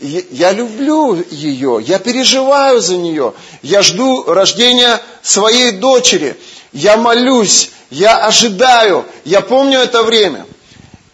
[0.00, 6.36] я люблю ее, я переживаю за нее, я жду рождения своей дочери,
[6.72, 10.46] я молюсь, я ожидаю, я помню это время.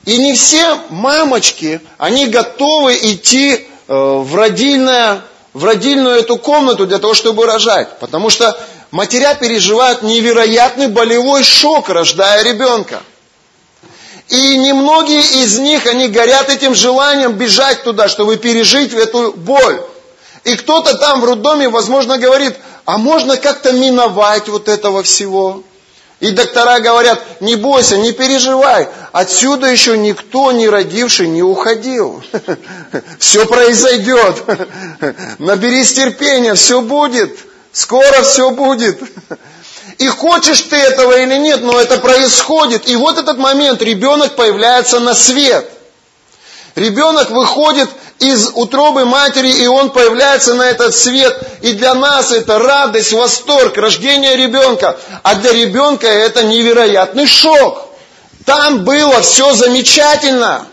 [0.05, 5.23] И не все мамочки, они готовы идти э, в, родильное,
[5.55, 7.99] в родильную эту комнату для того, чтобы рожать.
[7.99, 8.55] Потому что
[8.95, 13.03] матеря переживают невероятный болевой шок, рождая ребенка.
[14.29, 19.83] И немногие из них, они горят этим желанием бежать туда, чтобы пережить эту боль.
[20.45, 25.65] И кто-то там в роддоме, возможно, говорит, а можно как-то миновать вот этого всего?
[26.21, 32.23] И доктора говорят, не бойся, не переживай, отсюда еще никто, не родивший, не уходил.
[33.19, 34.45] Все произойдет.
[35.41, 37.37] Наберись терпения, все будет.
[37.75, 39.01] Скоро все будет.
[39.99, 42.89] И хочешь ты этого или нет, но это происходит.
[42.89, 45.69] И вот этот момент, ребенок появляется на свет.
[46.77, 51.37] Ребенок выходит из утробы матери, и он появляется на этот свет.
[51.63, 54.97] И для нас это радость, восторг, рождение ребенка.
[55.25, 57.89] А для ребенка это невероятный шок.
[58.45, 60.65] Там было все замечательно.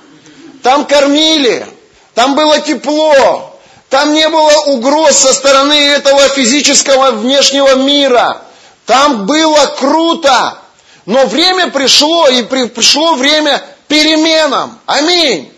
[0.62, 1.66] Там кормили.
[2.14, 3.51] Там было тепло.
[3.92, 8.42] Там не было угроз со стороны этого физического внешнего мира.
[8.86, 10.58] Там было круто.
[11.06, 14.80] Но время пришло, и пришло время переменам.
[14.86, 15.52] Аминь.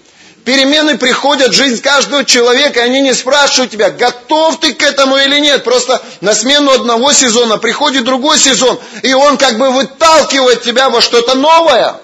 [0.45, 5.15] Перемены приходят в жизнь каждого человека, и они не спрашивают тебя, готов ты к этому
[5.17, 5.63] или нет.
[5.63, 11.01] Просто на смену одного сезона приходит другой сезон, и он как бы выталкивает тебя во
[11.01, 11.97] что-то новое.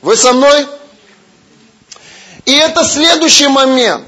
[0.00, 0.66] Вы со мной?
[2.46, 4.06] И это следующий момент,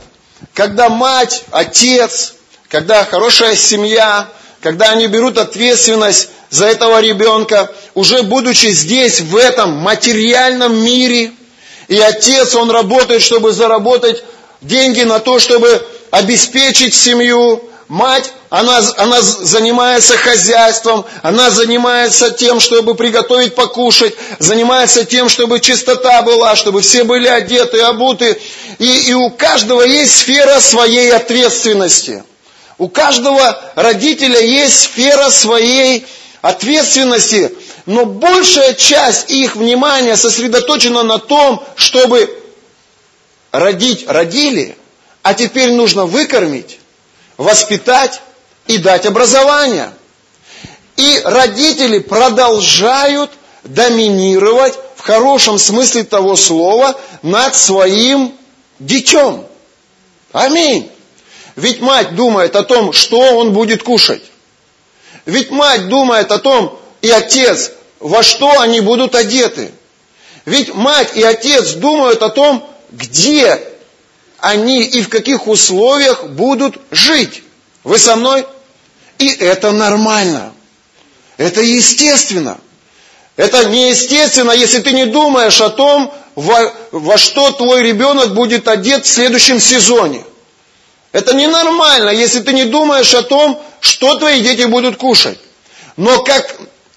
[0.54, 2.34] когда мать, отец,
[2.68, 4.28] когда хорошая семья,
[4.60, 11.32] когда они берут ответственность за этого ребенка, уже будучи здесь, в этом материальном мире–
[11.88, 14.22] и отец, он работает, чтобы заработать
[14.60, 17.64] деньги на то, чтобы обеспечить семью.
[17.88, 26.22] Мать, она, она занимается хозяйством, она занимается тем, чтобы приготовить покушать, занимается тем, чтобы чистота
[26.22, 28.38] была, чтобы все были одеты, обуты.
[28.78, 32.24] И, и у каждого есть сфера своей ответственности.
[32.76, 36.06] У каждого родителя есть сфера своей
[36.42, 37.50] ответственности
[37.88, 42.38] но большая часть их внимания сосредоточена на том, чтобы
[43.50, 44.76] родить родили,
[45.22, 46.77] а теперь нужно выкормить,
[47.38, 48.20] воспитать
[48.66, 49.92] и дать образование.
[50.96, 53.30] И родители продолжают
[53.64, 58.34] доминировать в хорошем смысле того слова над своим
[58.78, 59.46] детем.
[60.32, 60.90] Аминь.
[61.56, 64.22] Ведь мать думает о том, что он будет кушать.
[65.24, 69.72] Ведь мать думает о том, и отец, во что они будут одеты.
[70.44, 73.62] Ведь мать и отец думают о том, где
[74.40, 77.42] они и в каких условиях будут жить.
[77.84, 78.46] Вы со мной?
[79.18, 80.52] И это нормально.
[81.36, 82.58] Это естественно.
[83.36, 89.06] Это неестественно, если ты не думаешь о том, во, во что твой ребенок будет одет
[89.06, 90.24] в следующем сезоне.
[91.12, 95.38] Это ненормально, если ты не думаешь о том, что твои дети будут кушать.
[95.96, 96.56] Но как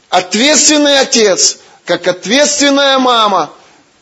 [0.10, 3.52] ответственный отец, как ответственная мама,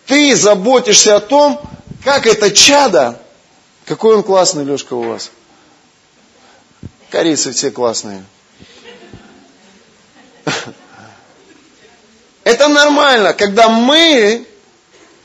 [0.08, 1.62] ты заботишься о том,
[2.04, 3.20] как это чадо,
[3.90, 5.32] какой он классный, Лешка, у вас.
[7.10, 8.24] Корейцы все классные.
[12.44, 14.46] Это нормально, когда мы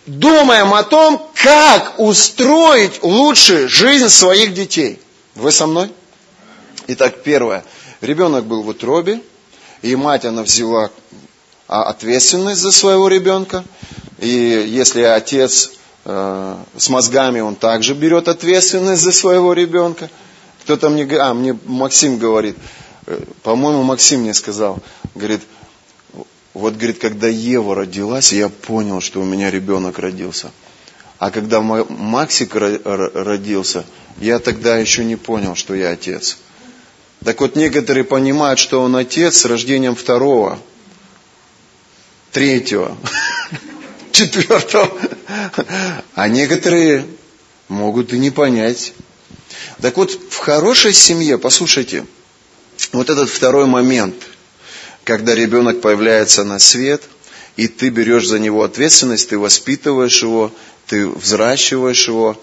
[0.07, 4.99] думаем о том, как устроить лучше жизнь своих детей.
[5.35, 5.93] Вы со мной?
[6.87, 7.65] Итак, первое.
[8.01, 9.21] Ребенок был в утробе,
[9.83, 10.91] и мать, она взяла
[11.69, 13.63] а, ответственность за своего ребенка.
[14.21, 15.73] И если отец
[16.05, 20.11] с мозгами, он также берет ответственность за своего ребенка.
[20.63, 22.57] Кто-то мне, а, мне Максим говорит,
[23.07, 24.79] э, по-моему, Максим мне сказал,
[25.15, 25.41] говорит,
[26.55, 30.51] вот, говорит, когда Ева родилась, я понял, что у меня ребенок родился.
[31.19, 33.85] А когда Максик родился,
[34.19, 36.39] я тогда еще не понял, что я отец.
[37.25, 40.59] Так вот, некоторые понимают, что он отец с рождением второго,
[42.31, 42.97] третьего,
[44.15, 44.91] четвертого.
[46.15, 47.07] А некоторые
[47.69, 48.95] могут и не понять.
[49.81, 52.07] Так вот, в хорошей семье, послушайте,
[52.93, 54.15] вот этот второй момент,
[55.03, 57.03] когда ребенок появляется на свет,
[57.57, 60.53] и ты берешь за него ответственность, ты воспитываешь его,
[60.87, 62.41] ты взращиваешь его.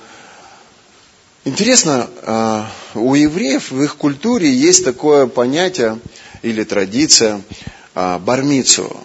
[1.43, 5.99] Интересно, а, у евреев в их культуре есть такое понятие
[6.43, 7.41] или традиция
[7.95, 8.95] а, бармицу.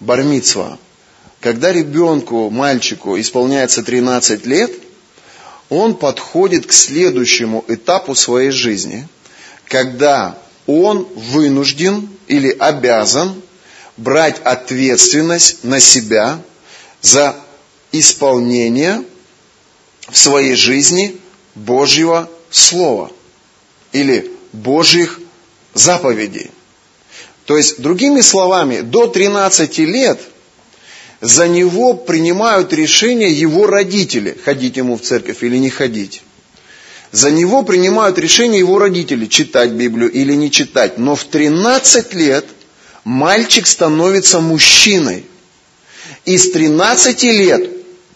[0.00, 0.78] Бармицва.
[1.44, 4.72] Когда ребенку, мальчику исполняется 13 лет,
[5.68, 9.06] он подходит к следующему этапу своей жизни,
[9.66, 13.42] когда он вынужден или обязан
[13.98, 16.40] брать ответственность на себя
[17.02, 17.36] за
[17.92, 19.04] исполнение
[20.08, 21.20] в своей жизни
[21.54, 23.10] Божьего Слова
[23.92, 25.20] или Божьих
[25.74, 26.50] заповедей.
[27.44, 30.18] То есть, другими словами, до 13 лет
[31.24, 36.20] за него принимают решение его родители, ходить ему в церковь или не ходить.
[37.12, 40.98] За него принимают решение его родители, читать Библию или не читать.
[40.98, 42.44] Но в 13 лет
[43.04, 45.24] мальчик становится мужчиной.
[46.26, 47.70] И с 13 лет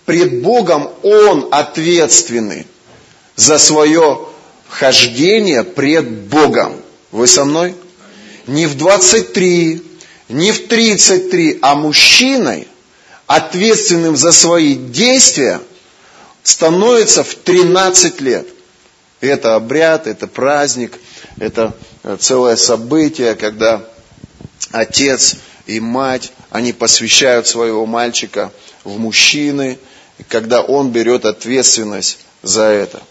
[0.05, 2.67] пред Богом он ответственный
[3.37, 4.21] за свое
[4.69, 6.75] хождение пред Богом.
[7.11, 7.75] Вы со мной?
[8.47, 9.83] Не в 23,
[10.29, 12.69] не в 33, а мужчиной,
[13.29, 15.61] ответственным за свои действия,
[16.43, 18.49] становится в 13 лет.
[19.21, 20.99] Это обряд, это праздник,
[21.39, 21.77] это
[22.21, 23.85] целое событие, когда
[24.73, 28.51] отец и мать, они посвящают своего мальчика
[28.83, 29.79] в мужчины,
[30.29, 33.03] когда он берет ответственность за это.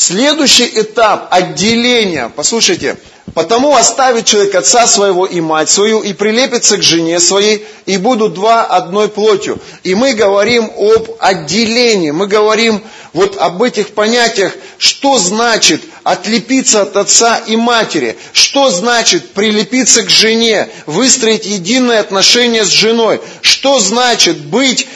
[0.00, 2.98] Следующий этап отделения, послушайте,
[3.34, 8.34] потому оставит человек отца своего и мать свою, и прилепится к жене своей, и будут
[8.34, 9.60] два одной плотью.
[9.82, 12.80] И мы говорим об отделении, мы говорим
[13.12, 20.10] вот об этих понятиях, что значит отлепиться от отца и матери, что значит прилепиться к
[20.10, 24.86] жене, выстроить единое отношение с женой, что значит быть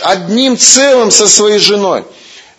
[0.00, 2.04] одним целым со своей женой.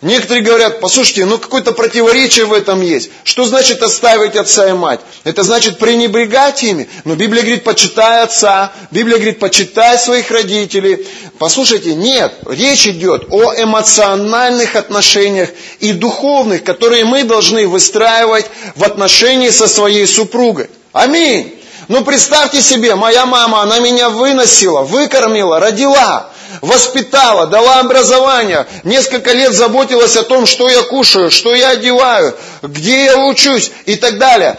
[0.00, 3.10] Некоторые говорят, послушайте, ну какое-то противоречие в этом есть.
[3.24, 5.00] Что значит оставить отца и мать?
[5.24, 6.88] Это значит пренебрегать ими.
[7.04, 8.72] Но Библия говорит, почитай отца.
[8.92, 11.04] Библия говорит, почитай своих родителей.
[11.40, 18.46] Послушайте, нет, речь идет о эмоциональных отношениях и духовных, которые мы должны выстраивать
[18.76, 20.70] в отношении со своей супругой.
[20.92, 21.56] Аминь.
[21.88, 26.30] Ну представьте себе, моя мама, она меня выносила, выкормила, родила
[26.60, 33.04] воспитала, дала образование, несколько лет заботилась о том, что я кушаю, что я одеваю, где
[33.04, 34.58] я учусь и так далее.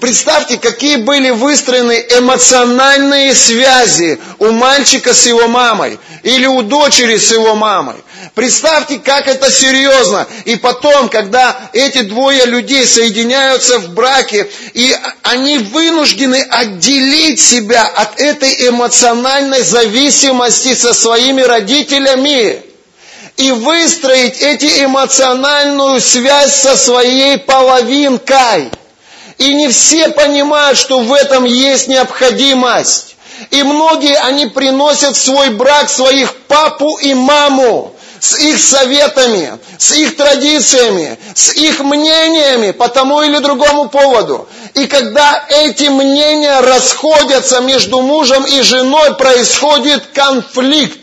[0.00, 7.32] Представьте, какие были выстроены эмоциональные связи у мальчика с его мамой или у дочери с
[7.32, 7.96] его мамой.
[8.34, 10.26] Представьте, как это серьезно.
[10.44, 18.20] И потом, когда эти двое людей соединяются в браке, и они вынуждены отделить себя от
[18.20, 22.62] этой эмоциональной зависимости со своими родителями
[23.36, 28.70] и выстроить эти эмоциональную связь со своей половинкой.
[29.38, 33.16] И не все понимают, что в этом есть необходимость.
[33.50, 39.92] И многие, они приносят в свой брак своих папу и маму с их советами, с
[39.92, 44.46] их традициями, с их мнениями по тому или другому поводу.
[44.74, 50.98] И когда эти мнения расходятся между мужем и женой, происходит конфликт.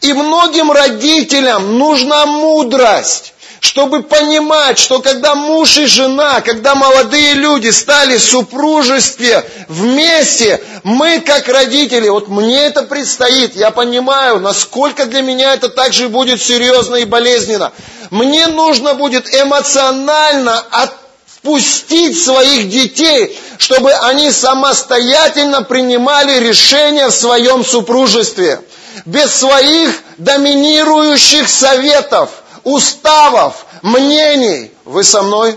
[0.00, 7.68] И многим родителям нужна мудрость чтобы понимать, что когда муж и жена, когда молодые люди
[7.68, 15.22] стали в супружестве вместе, мы как родители, вот мне это предстоит, я понимаю, насколько для
[15.22, 17.72] меня это также будет серьезно и болезненно.
[18.10, 28.60] Мне нужно будет эмоционально отпустить своих детей, чтобы они самостоятельно принимали решения в своем супружестве.
[29.04, 32.30] Без своих доминирующих советов–
[32.66, 34.72] уставов, мнений.
[34.84, 35.56] Вы со мной?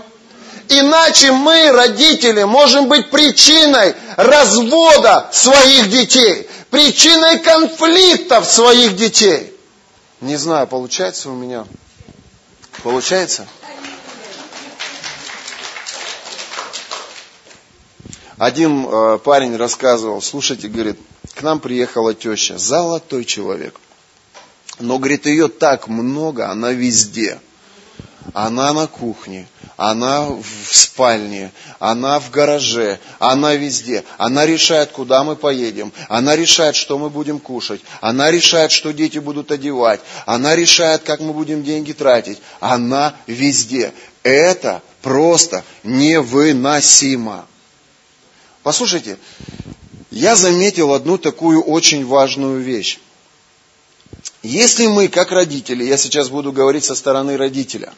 [0.68, 9.52] Иначе мы, родители, можем быть причиной развода своих детей, причиной конфликтов своих детей.
[10.20, 11.66] Не знаю, получается у меня.
[12.84, 13.48] Получается?
[18.38, 20.98] Один э, парень рассказывал, слушайте, говорит,
[21.34, 23.74] к нам приехала теща, золотой человек.
[24.80, 27.38] Но, говорит, ее так много, она везде.
[28.34, 30.44] Она на кухне, она в
[30.76, 34.04] спальне, она в гараже, она везде.
[34.18, 39.18] Она решает, куда мы поедем, она решает, что мы будем кушать, она решает, что дети
[39.18, 42.40] будут одевать, она решает, как мы будем деньги тратить.
[42.60, 43.92] Она везде.
[44.22, 47.46] Это просто невыносимо.
[48.62, 49.16] Послушайте,
[50.10, 52.98] я заметил одну такую очень важную вещь.
[54.42, 57.92] Если мы, как родители, я сейчас буду говорить со стороны родителя,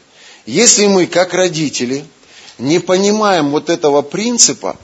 [0.45, 2.05] если мы, как родители,
[2.57, 4.77] не понимаем вот этого принципа,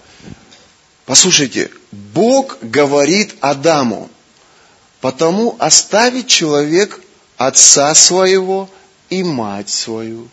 [1.06, 4.10] послушайте, Бог говорит Адаму,
[5.02, 7.02] потому оставит человек
[7.38, 8.70] отца своего
[9.10, 10.30] и мать свою,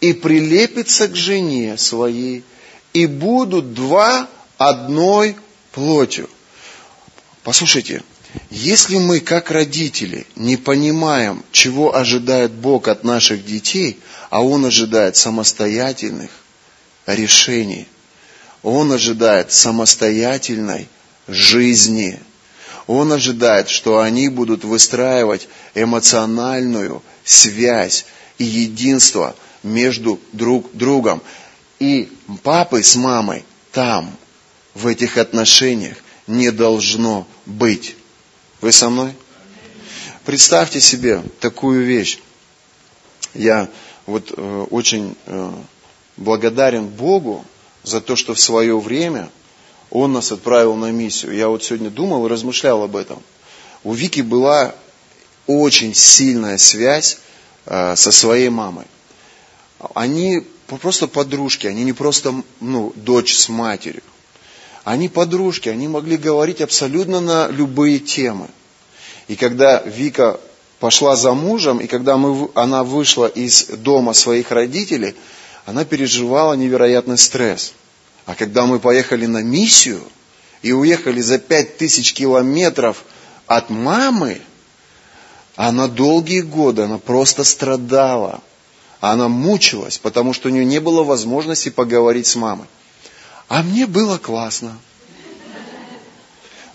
[0.00, 2.44] и прилепится к жене своей,
[2.92, 5.36] и будут два одной
[5.72, 6.28] плотью.
[7.44, 8.02] Послушайте,
[8.50, 13.98] если мы, как родители, не понимаем, чего ожидает Бог от наших детей,
[14.30, 16.30] а Он ожидает самостоятельных
[17.06, 17.86] решений,
[18.62, 20.88] Он ожидает самостоятельной
[21.28, 22.20] жизни,
[22.86, 28.06] Он ожидает, что они будут выстраивать эмоциональную связь
[28.38, 31.22] и единство между друг другом.
[31.78, 32.10] И
[32.42, 34.10] папой с мамой там,
[34.74, 37.96] в этих отношениях, не должно быть.
[38.60, 39.14] Вы со мной?
[40.26, 42.18] Представьте себе такую вещь.
[43.32, 43.68] Я
[44.06, 45.52] вот э, очень э,
[46.18, 47.44] благодарен Богу
[47.82, 49.30] за то, что в свое время
[49.90, 51.34] Он нас отправил на миссию.
[51.34, 53.22] Я вот сегодня думал и размышлял об этом.
[53.82, 54.74] У Вики была
[55.46, 57.18] очень сильная связь
[57.64, 58.86] э, со своей мамой.
[59.94, 64.02] Они просто подружки, они не просто ну, дочь с матерью.
[64.84, 68.48] Они подружки, они могли говорить абсолютно на любые темы.
[69.28, 70.40] И когда Вика
[70.78, 75.14] пошла за мужем, и когда мы, она вышла из дома своих родителей,
[75.66, 77.74] она переживала невероятный стресс.
[78.26, 80.02] А когда мы поехали на миссию
[80.62, 83.04] и уехали за пять тысяч километров
[83.46, 84.40] от мамы,
[85.56, 88.40] она долгие годы, она просто страдала.
[89.00, 92.66] Она мучилась, потому что у нее не было возможности поговорить с мамой.
[93.50, 94.78] А мне было классно.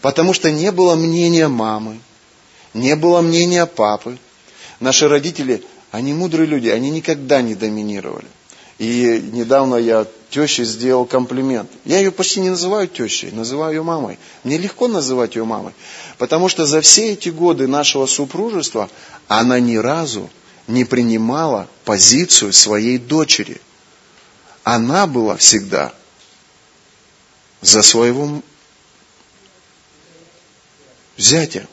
[0.01, 1.99] Потому что не было мнения мамы,
[2.73, 4.17] не было мнения папы.
[4.81, 8.27] Наши родители, они мудрые люди, они никогда не доминировали.
[8.77, 11.71] И недавно я теще сделал комплимент.
[11.85, 14.19] Я ее почти не называю тещей, называю ее мамой.
[14.43, 15.71] Мне легко называть ее мамой,
[16.17, 18.89] потому что за все эти годы нашего супружества
[19.29, 20.29] она ни разу
[20.67, 23.61] не принимала позицию своей дочери.
[24.65, 25.93] Она была всегда
[27.61, 28.41] за своего
[31.17, 31.67] зятя.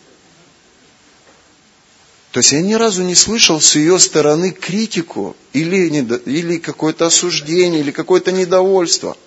[2.33, 5.89] То есть я ни разу не слышал с ее стороны критику или,
[6.25, 9.19] или какое-то осуждение, или какое-то недовольство.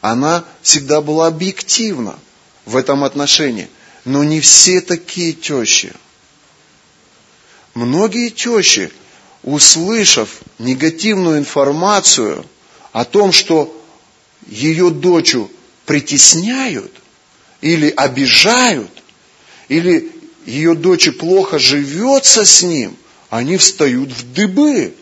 [0.00, 2.16] Она всегда была объективна
[2.64, 3.68] в этом отношении.
[4.04, 5.92] Но не все такие тещи.
[7.74, 8.92] Многие тещи,
[9.42, 12.46] услышав негативную информацию
[12.92, 13.74] о том, что
[14.46, 15.50] ее дочу
[15.88, 16.92] притесняют
[17.62, 18.90] или обижают,
[19.68, 20.12] или
[20.44, 22.94] ее дочь плохо живется с ним,
[23.30, 24.94] они встают в дыбы.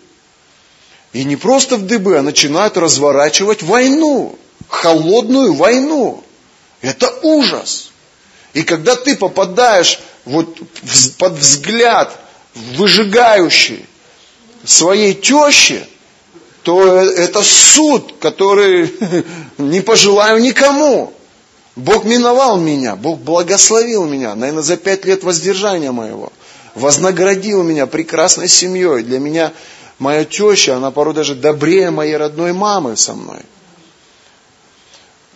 [1.12, 6.22] И не просто в дыбы, а начинают разворачивать войну, холодную войну.
[6.82, 7.90] Это ужас.
[8.54, 10.56] И когда ты попадаешь вот
[11.18, 12.16] под взгляд
[12.54, 13.84] выжигающий
[14.64, 15.84] своей тещи,
[16.66, 18.92] то это суд, который
[19.58, 21.12] не пожелаю никому.
[21.76, 26.32] Бог миновал меня, Бог благословил меня, наверное, за пять лет воздержания моего.
[26.74, 29.04] Вознаградил меня прекрасной семьей.
[29.04, 29.52] Для меня
[30.00, 33.38] моя теща, она порой даже добрее моей родной мамы со мной.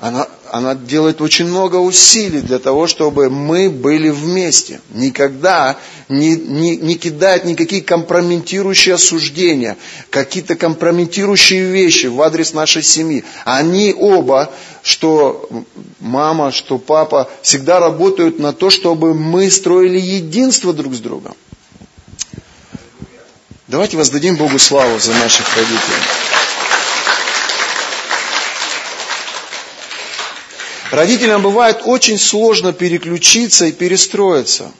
[0.00, 4.80] Она, она делает очень много усилий для того, чтобы мы были вместе.
[4.94, 5.76] Никогда
[6.08, 9.76] не, не, не кидает никакие компрометирующие осуждения,
[10.08, 13.24] какие-то компрометирующие вещи в адрес нашей семьи.
[13.44, 14.50] Они оба,
[14.82, 15.46] что
[16.00, 21.34] мама, что папа, всегда работают на то, чтобы мы строили единство друг с другом.
[23.68, 26.29] Давайте воздадим Богу славу за наших родителей.
[30.90, 34.72] Родителям бывает очень сложно переключиться и перестроиться.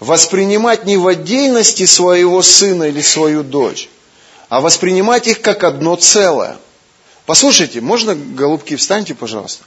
[0.00, 3.88] воспринимать не в отдельности своего сына или свою дочь,
[4.48, 6.56] а воспринимать их как одно целое.
[7.24, 9.64] Послушайте, можно, голубки, встаньте, пожалуйста.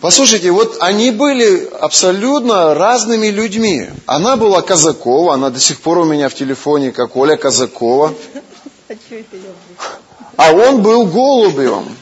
[0.00, 3.90] Послушайте, вот они были абсолютно разными людьми.
[4.06, 8.14] Она была Казакова, она до сих пор у меня в телефоне, как Оля Казакова.
[10.36, 11.96] А он был Голубевым.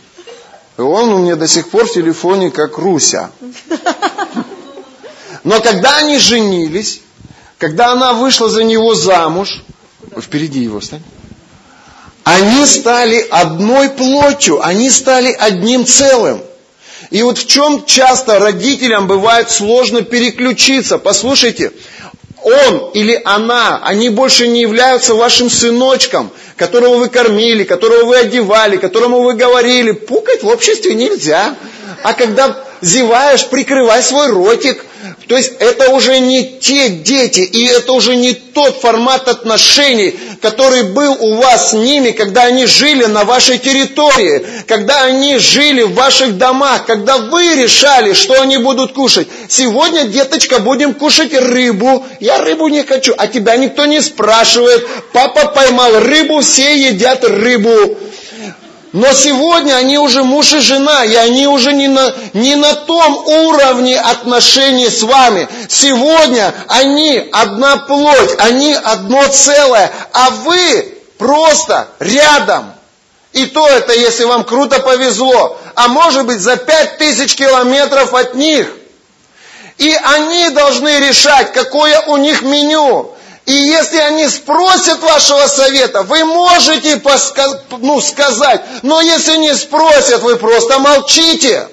[0.79, 3.31] И он у меня до сих пор в телефоне, как Руся.
[5.45, 7.01] Но когда они женились,
[7.59, 9.62] когда она вышла за него замуж,
[10.20, 11.03] впереди его стань,
[12.25, 16.41] они стали одной плотью, они стали одним целым.
[17.11, 20.99] И вот в чем часто родителям бывает сложно переключиться.
[20.99, 21.73] Послушайте,
[22.45, 28.76] он или она, они больше не являются вашим сыночком, которого вы кормили, которого вы одевали,
[28.76, 31.57] которому вы говорили, пукать в обществе нельзя.
[32.03, 34.85] А когда зеваешь, прикрывай свой ротик.
[35.28, 40.83] То есть это уже не те дети, и это уже не тот формат отношений, который
[40.83, 45.95] был у вас с ними, когда они жили на вашей территории, когда они жили в
[45.95, 49.28] ваших домах, когда вы решали, что они будут кушать.
[49.49, 52.05] Сегодня, деточка, будем кушать рыбу.
[52.20, 54.87] Я рыбу не хочу, а тебя никто не спрашивает.
[55.12, 57.97] Папа поймал рыбу, все едят рыбу.
[58.93, 63.26] Но сегодня они уже муж и жена, и они уже не на, не на том
[63.26, 65.49] уровне отношений с вами.
[65.68, 72.74] Сегодня они одна плоть, они одно целое, а вы просто рядом.
[73.32, 75.59] И то это, если вам круто повезло.
[75.74, 78.68] А может быть за пять тысяч километров от них.
[79.78, 83.11] И они должны решать, какое у них меню.
[83.47, 90.22] И если они спросят вашего совета, вы можете поска- ну, сказать, но если не спросят,
[90.22, 91.68] вы просто молчите.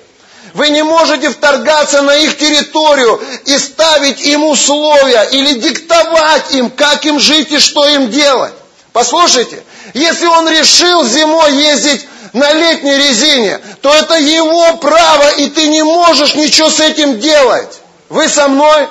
[0.56, 7.06] Вы не можете вторгаться на их территорию и ставить им условия или диктовать им, как
[7.06, 8.54] им жить и что им делать.
[8.92, 9.64] Послушайте,
[9.94, 15.84] если он решил зимой ездить на летней резине, то это его право, и ты не
[15.84, 17.80] можешь ничего с этим делать.
[18.10, 18.88] Вы со мной?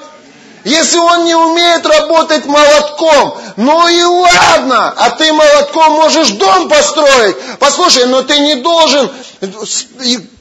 [0.65, 7.37] Если он не умеет работать молотком, ну и ладно, а ты молотком можешь дом построить.
[7.59, 9.11] Послушай, но ты не должен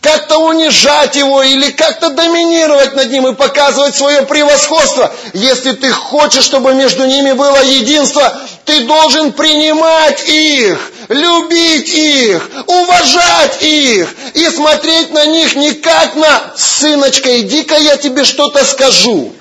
[0.01, 5.13] как-то унижать его или как-то доминировать над ним и показывать свое превосходство.
[5.33, 13.61] Если ты хочешь, чтобы между ними было единство, ты должен принимать их, любить их, уважать
[13.61, 19.33] их и смотреть на них не как на «сыночка, иди-ка я тебе что-то скажу».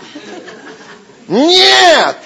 [1.28, 2.16] Нет!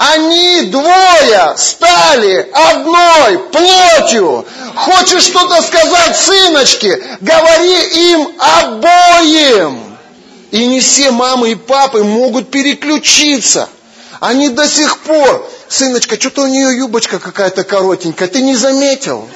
[0.00, 4.46] Они двое стали одной плотью.
[4.74, 9.98] Хочешь что-то сказать, сыночки, говори им обоим.
[10.52, 13.68] И не все мамы и папы могут переключиться.
[14.20, 19.28] Они до сих пор, сыночка, что-то у нее юбочка какая-то коротенькая, ты не заметил?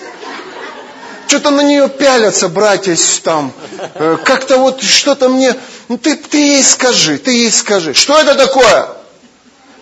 [1.27, 3.53] Что-то на нее пялятся братья там.
[3.95, 5.55] Э, как-то вот что-то мне...
[5.89, 7.93] Ну ты, ты ей скажи, ты ей скажи.
[7.93, 9.04] Что это такое?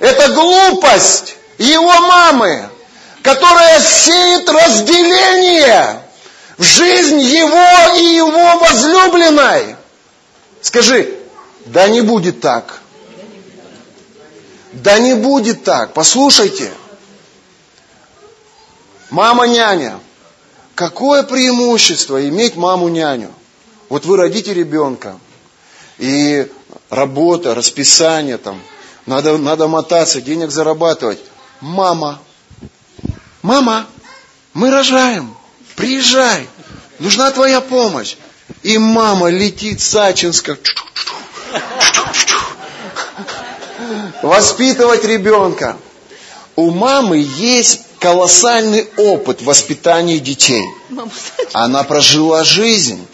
[0.02, 2.68] Это глупость его мамы,
[3.22, 6.02] которая сеет разделение
[6.58, 9.76] в жизнь его и его возлюбленной.
[10.60, 11.20] Скажи,
[11.66, 12.80] да не будет так.
[14.72, 15.92] Да не будет так.
[15.92, 16.72] Послушайте.
[19.10, 20.00] Мама-няня.
[20.74, 23.30] Какое преимущество иметь маму-няню?
[23.88, 25.16] Вот вы родите ребенка,
[25.98, 26.50] и
[26.90, 28.60] работа, расписание там,
[29.06, 31.18] надо, надо мотаться, денег зарабатывать.
[31.60, 32.20] Мама,
[33.42, 33.86] мама,
[34.54, 35.34] мы рожаем,
[35.76, 36.48] приезжай,
[36.98, 38.16] нужна твоя помощь.
[38.62, 40.58] И мама летит с Ачинска.
[44.22, 45.76] Воспитывать ребенка.
[46.54, 50.64] У мамы есть колоссальный опыт воспитания детей.
[51.52, 53.06] Она прожила жизнь.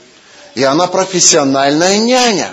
[0.54, 2.50] И она профессиональная няня.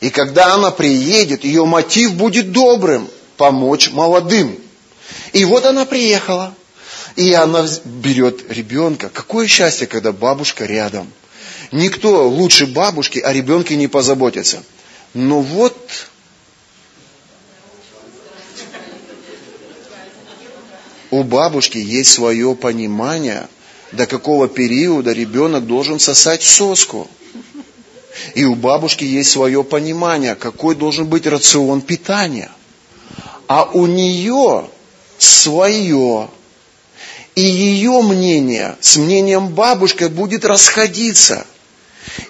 [0.00, 4.58] И когда она приедет, ее мотив будет добрым– помочь молодым.
[5.32, 6.54] И вот она приехала,
[7.14, 9.08] и она берет ребенка.
[9.08, 11.12] Какое счастье, когда бабушка рядом.
[11.72, 14.62] Никто лучше бабушки о ребенке не позаботится.
[15.14, 16.08] Но вот
[21.10, 23.48] у бабушки есть свое понимание,
[23.92, 27.08] до какого периода ребенок должен сосать соску.
[28.34, 32.50] И у бабушки есть свое понимание, какой должен быть рацион питания.
[33.48, 34.68] А у нее
[35.18, 36.28] свое.
[37.34, 41.46] И ее мнение с мнением бабушки будет расходиться.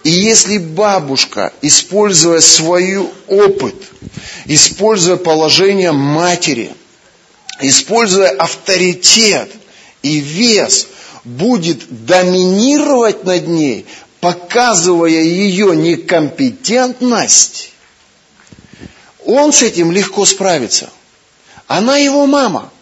[0.03, 3.74] И если бабушка, используя свой опыт,
[4.47, 6.72] используя положение матери,
[7.61, 9.51] используя авторитет
[10.03, 10.89] и вес,
[11.24, 13.87] будет доминировать над ней,
[14.27, 17.72] показывая ее некомпетентность,
[19.24, 20.91] он с этим легко справится.
[21.68, 22.72] Она его мама.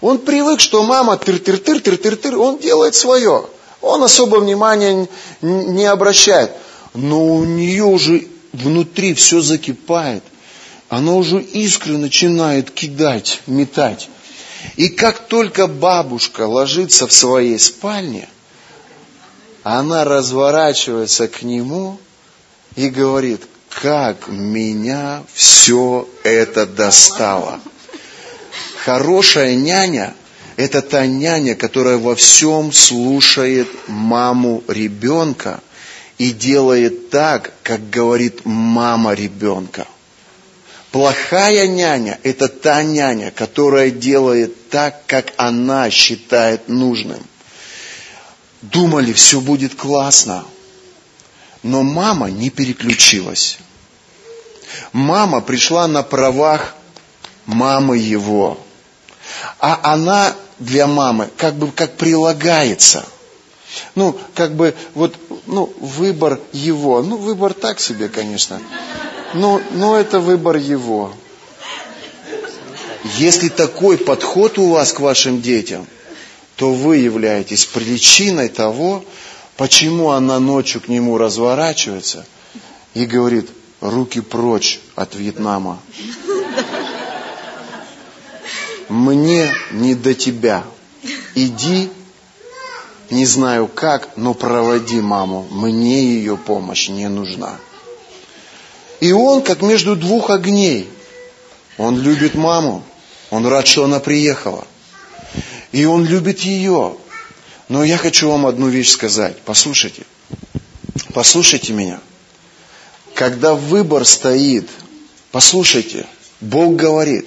[0.00, 3.46] Он привык, что мама тыр-тыр-тыр, тыр-тыр-тыр, он делает свое.
[3.80, 5.08] Он особо внимания
[5.40, 6.52] не обращает.
[6.94, 10.22] Но у нее уже внутри все закипает.
[10.88, 14.08] Она уже искры начинает кидать, метать.
[14.76, 18.28] И как только бабушка ложится в своей спальне,
[19.64, 21.98] она разворачивается к нему
[22.76, 23.40] и говорит,
[23.70, 27.58] как меня все это достало.
[28.84, 30.14] Хорошая няня–
[30.56, 35.60] это та няня, которая во всем слушает маму ребенка
[36.18, 39.86] и делает так, как говорит мама ребенка.
[40.92, 47.24] Плохая няня– это та няня, которая делает так, как она считает нужным.
[48.72, 50.44] Думали, все будет классно.
[51.62, 53.58] Но мама не переключилась.
[54.92, 56.74] Мама пришла на правах
[57.44, 58.58] мамы его.
[59.58, 63.04] А она для мамы как бы как прилагается.
[63.94, 67.02] Ну, как бы вот, ну, выбор его.
[67.02, 68.60] Ну, выбор так себе, конечно.
[69.34, 71.12] Но, но это выбор его.
[73.18, 75.86] Если такой подход у вас к вашим детям,
[76.56, 79.04] то вы являетесь причиной того,
[79.56, 82.26] почему она ночью к нему разворачивается
[82.94, 83.50] и говорит,
[83.80, 85.78] руки прочь от Вьетнама.
[88.88, 90.64] Мне не до тебя.
[91.34, 91.90] Иди,
[93.10, 95.46] не знаю как, но проводи маму.
[95.50, 97.56] Мне ее помощь не нужна.
[99.00, 100.88] И он как между двух огней.
[101.76, 102.82] Он любит маму.
[103.30, 104.66] Он рад, что она приехала.
[105.74, 106.96] И он любит ее.
[107.68, 109.40] Но я хочу вам одну вещь сказать.
[109.44, 110.04] Послушайте.
[111.12, 111.98] Послушайте меня.
[113.16, 114.70] Когда выбор стоит,
[115.32, 116.06] послушайте,
[116.40, 117.26] Бог говорит,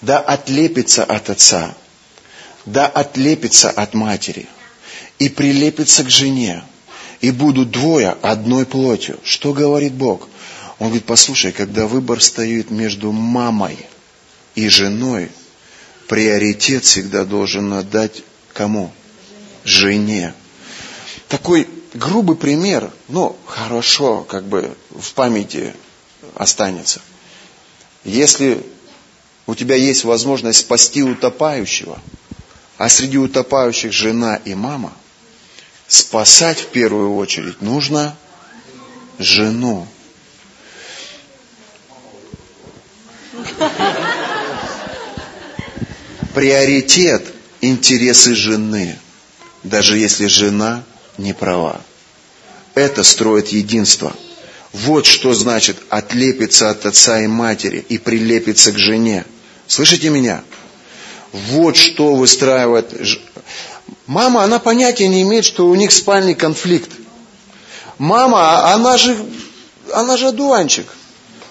[0.00, 1.76] да отлепится от отца,
[2.66, 4.48] да отлепится от матери
[5.20, 6.64] и прилепится к жене,
[7.20, 9.20] и будут двое одной плотью.
[9.22, 10.28] Что говорит Бог?
[10.80, 13.78] Он говорит, послушай, когда выбор стоит между мамой
[14.56, 15.30] и женой,
[16.10, 18.92] приоритет всегда должен отдать кому?
[19.62, 20.34] Жене.
[21.28, 25.72] Такой грубый пример, но хорошо, как бы в памяти
[26.34, 27.00] останется.
[28.02, 28.66] Если
[29.46, 32.00] у тебя есть возможность спасти утопающего,
[32.76, 34.92] а среди утопающих жена и мама,
[35.86, 38.16] спасать в первую очередь нужно
[39.20, 39.86] жену.
[46.34, 47.24] Приоритет–
[47.60, 48.98] интересы жены,
[49.62, 50.82] даже если жена
[51.18, 51.80] не права.
[52.74, 54.14] Это строит единство.
[54.72, 59.24] Вот что значит отлепиться от отца и матери и прилепиться к жене.
[59.66, 60.42] Слышите меня?
[61.32, 62.92] Вот что выстраивает...
[64.06, 66.90] Мама, она понятия не имеет, что у них спальный конфликт.
[67.98, 69.16] Мама, она же,
[69.92, 70.86] она же одуванчик.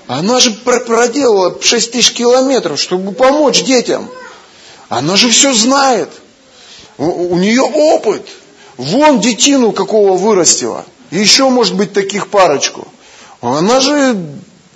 [0.07, 4.09] Она же проделала 6 тысяч километров, чтобы помочь детям.
[4.89, 6.09] Она же все знает.
[6.97, 8.27] У, нее опыт.
[8.77, 10.85] Вон детину какого вырастила.
[11.11, 12.87] Еще, может быть, таких парочку.
[13.41, 14.17] Она же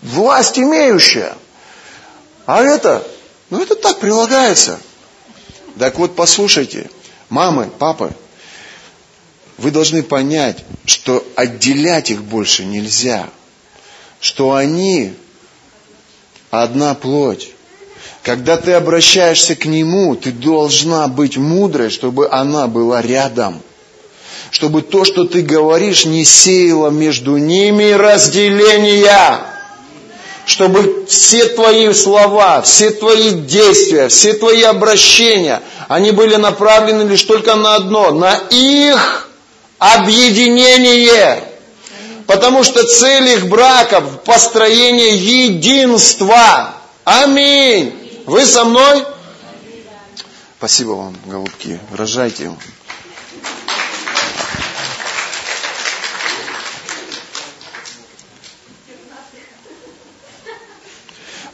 [0.02, 1.36] власть имеющая.
[2.46, 3.06] А это,
[3.50, 4.80] ну это так прилагается.
[5.80, 6.90] Так вот, послушайте,
[7.30, 8.14] мамы, папы,
[9.58, 13.30] вы должны понять, что отделять их больше нельзя.
[14.20, 15.14] Что они
[16.52, 17.53] одна плоть.
[18.24, 23.62] Когда ты обращаешься к Нему, ты должна быть мудрой, чтобы она была рядом.
[24.50, 29.42] Чтобы то, что ты говоришь, не сеяло между ними разделения.
[30.46, 37.56] Чтобы все твои слова, все твои действия, все твои обращения, они были направлены лишь только
[37.56, 39.30] на одно, на их
[39.80, 41.44] объединение.
[42.26, 46.76] Потому что цель их браков– построение единства.
[47.04, 48.03] Аминь.
[48.26, 49.06] Вы со мной?
[50.58, 51.78] Спасибо вам, голубки.
[51.92, 52.52] Рожайте.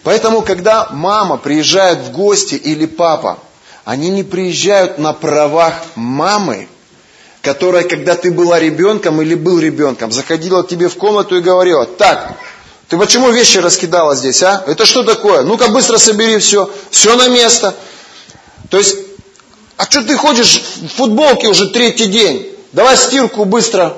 [0.03, 3.39] Поэтому, когда мама приезжает в гости или папа,
[3.83, 6.67] они не приезжают на правах мамы,
[7.41, 11.85] которая, когда ты была ребенком или был ребенком, заходила к тебе в комнату и говорила,
[11.85, 12.35] так,
[12.89, 14.63] ты почему вещи раскидала здесь, а?
[14.65, 15.43] Это что такое?
[15.43, 17.75] Ну-ка быстро собери все, все на место.
[18.69, 18.95] То есть,
[19.77, 22.51] а что ты ходишь в футболке уже третий день?
[22.71, 23.95] Давай стирку быстро.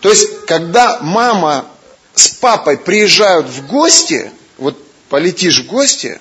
[0.00, 1.66] То есть, когда мама
[2.14, 4.74] с папой приезжают в гости, вот
[5.10, 6.18] полетишь в гости,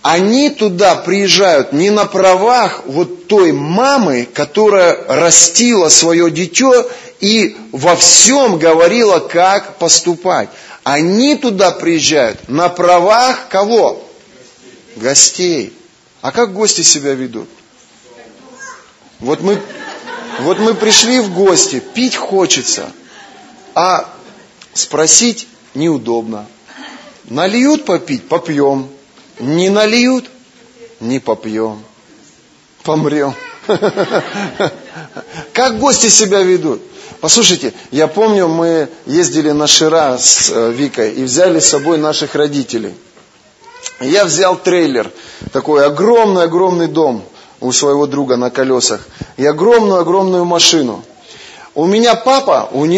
[0.00, 6.88] они туда приезжают не на правах вот той мамы, которая растила свое дитё
[7.20, 10.48] и во всем говорила, как поступать.
[10.84, 14.06] Они туда приезжают на правах кого?
[14.96, 15.72] Гостей.
[16.20, 17.48] А как гости себя ведут?
[19.18, 19.60] Вот мы,
[20.40, 22.92] вот мы пришли в гости, пить хочется,
[23.74, 24.12] а
[24.74, 26.46] спросить неудобно.
[27.24, 28.28] Нальют попить?
[28.28, 28.90] Попьем.
[29.38, 30.30] Не нальют?
[31.00, 31.82] Не попьем.
[32.82, 33.34] Помрем.
[35.52, 36.82] Как гости себя ведут?
[37.20, 42.34] Послушайте, я помню, мы ездили на Шира с э, Викой и взяли с собой наших
[42.34, 42.94] родителей.
[44.00, 45.10] Я взял трейлер,
[45.52, 47.24] такой огромный-огромный дом
[47.60, 49.00] у своего друга на колесах
[49.36, 51.02] и огромную-огромную машину.
[51.74, 52.90] У меня папа, он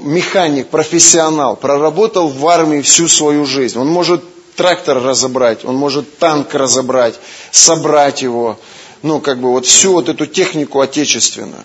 [0.00, 3.78] механик, профессионал, проработал в армии всю свою жизнь.
[3.78, 4.22] Он может
[4.56, 7.14] трактор разобрать, он может танк разобрать,
[7.52, 8.58] собрать его,
[9.02, 11.64] ну, как бы вот всю вот эту технику отечественную.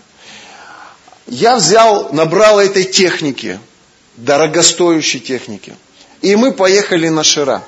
[1.27, 3.59] Я взял, набрал этой техники,
[4.17, 5.75] дорогостоящей техники.
[6.21, 7.63] И мы поехали на Шира.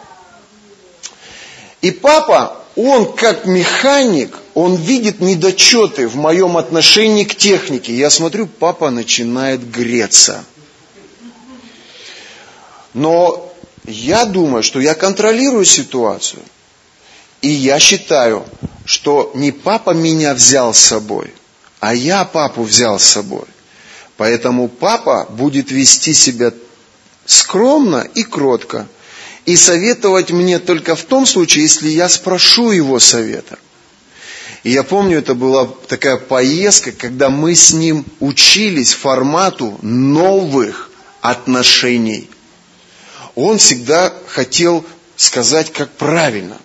[1.81, 7.93] И папа, он как механик, он видит недочеты в моем отношении к технике.
[7.93, 10.43] Я смотрю, папа начинает греться.
[12.93, 13.53] Но
[13.85, 16.41] я думаю, что я контролирую ситуацию.
[17.41, 18.45] И я считаю,
[18.85, 21.33] что не папа меня взял с собой,
[21.79, 23.45] а я папу взял с собой.
[24.17, 26.53] Поэтому папа будет вести себя
[27.25, 28.87] скромно и кротко.
[29.45, 33.59] И советовать мне только в том случае, если я спрошу его совета.
[34.63, 40.89] И я помню, это была такая поездка, когда мы с ним учились формату новых
[41.21, 42.27] отношений
[43.35, 44.85] он всегда хотел
[45.17, 46.57] сказать, как правильно,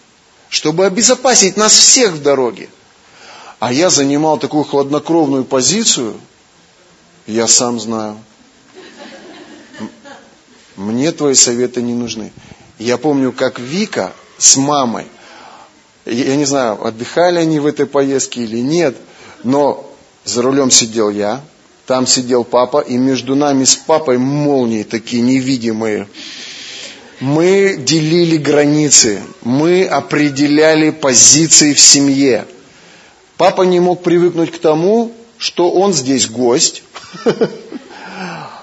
[0.51, 2.69] чтобы обезопасить нас всех в дороге.
[3.61, 6.21] А я занимал такую хладнокровную позицию,
[7.27, 8.19] я сам знаю.
[10.77, 12.33] Мне твои советы не нужны.
[12.79, 15.07] Я помню, как Вика с мамой,
[16.07, 18.97] я не знаю, отдыхали они в этой поездке или нет,
[19.45, 19.87] но
[20.25, 21.43] за рулем сидел я,
[21.87, 26.09] там сидел папа, и между нами с папой молнии такие невидимые.
[27.21, 32.47] Мы делили границы, мы определяли позиции в семье.
[33.37, 36.83] Папа не мог привыкнуть к тому, что он здесь гость,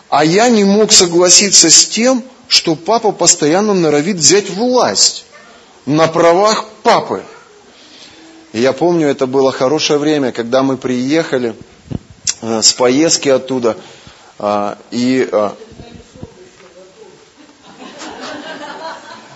[0.09, 5.25] а я не мог согласиться с тем, что папа постоянно норовит взять власть
[5.85, 7.23] на правах папы.
[8.53, 11.55] И я помню, это было хорошее время, когда мы приехали
[12.41, 13.77] э, с поездки оттуда,
[14.39, 15.29] э, и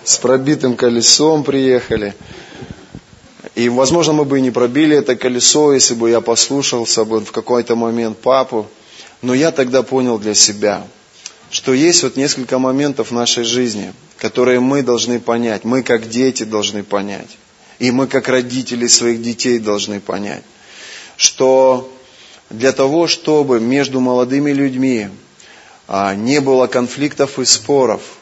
[0.03, 2.15] с пробитым колесом приехали.
[3.55, 7.31] И, возможно, мы бы и не пробили это колесо, если бы я послушался бы в
[7.31, 8.67] какой-то момент папу.
[9.21, 10.87] Но я тогда понял для себя,
[11.51, 16.43] что есть вот несколько моментов в нашей жизни, которые мы должны понять, мы как дети
[16.43, 17.37] должны понять,
[17.77, 20.43] и мы как родители своих детей должны понять,
[21.17, 21.91] что
[22.49, 25.09] для того, чтобы между молодыми людьми
[25.87, 28.01] а, не было конфликтов и споров–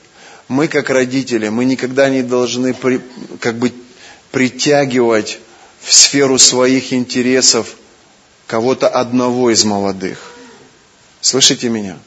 [0.50, 3.00] мы как родители, мы никогда не должны при,
[3.39, 3.72] как бы
[4.32, 5.39] притягивать
[5.80, 7.76] в сферу своих интересов
[8.47, 10.34] кого-то одного из молодых.
[11.22, 11.97] Слышите меня?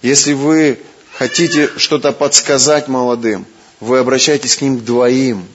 [0.00, 0.78] Если вы
[1.12, 3.44] хотите что-то подсказать молодым,
[3.80, 5.46] вы обращайтесь к ним двоим.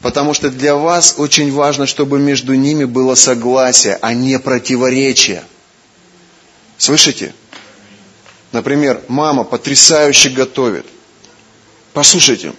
[0.00, 5.44] Потому что для вас очень важно, чтобы между ними было согласие, а не противоречие.
[6.78, 7.34] Слышите?
[8.50, 10.86] Например, мама потрясающе готовит.
[11.92, 12.54] Послушайте,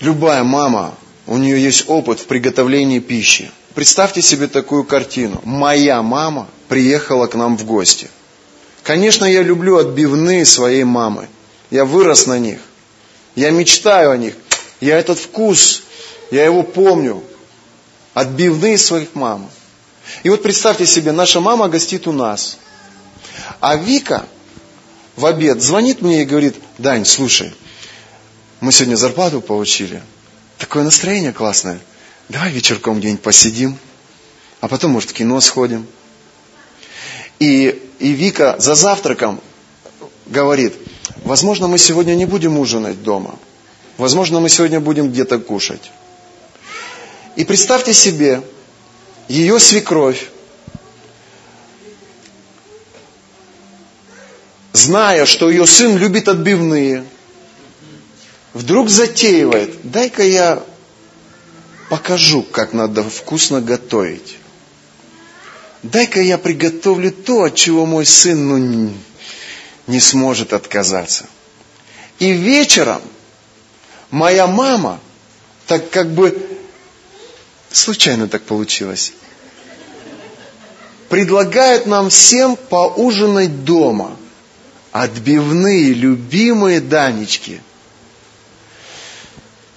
[0.00, 0.94] любая мама,
[1.26, 3.50] у нее есть опыт в приготовлении пищи.
[3.74, 5.40] Представьте себе такую картину.
[5.44, 8.10] Моя мама приехала к нам в гости.
[8.82, 11.28] Конечно, я люблю отбивные своей мамы.
[11.70, 12.58] Я вырос на них.
[13.36, 14.34] Я мечтаю о них.
[14.80, 15.84] Я этот вкус,
[16.32, 17.22] я его помню.
[18.12, 19.48] Отбивные своих мам.
[20.24, 22.58] И вот представьте себе, наша мама гостит у нас.
[23.60, 24.26] А Вика
[25.16, 27.52] в обед звонит мне и говорит, Дань, слушай,
[28.60, 30.02] мы сегодня зарплату получили,
[30.58, 31.78] такое настроение классное,
[32.28, 33.78] давай вечерком где-нибудь посидим,
[34.60, 35.86] а потом, может, в кино сходим.
[37.40, 39.40] И, и Вика за завтраком
[40.26, 40.74] говорит,
[41.24, 43.38] возможно, мы сегодня не будем ужинать дома.
[43.98, 45.90] Возможно, мы сегодня будем где-то кушать.
[47.36, 48.42] И представьте себе,
[49.28, 50.30] ее свекровь,
[54.72, 57.04] зная, что ее сын любит отбивные,
[58.54, 60.62] вдруг затеивает, дай-ка я
[61.88, 64.36] покажу, как надо вкусно готовить.
[65.82, 68.92] Дай-ка я приготовлю то, от чего мой сын ну,
[69.86, 71.26] не сможет отказаться.
[72.18, 73.02] И вечером
[74.10, 75.00] моя мама,
[75.66, 76.40] так как бы
[77.72, 79.12] случайно так получилось,
[81.08, 84.16] предлагает нам всем поужинать дома.
[84.92, 87.62] Отбивные, любимые Данечки.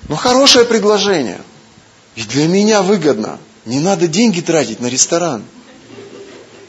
[0.09, 1.41] Ну, хорошее предложение.
[2.16, 3.39] И для меня выгодно.
[3.66, 5.43] Не надо деньги тратить на ресторан.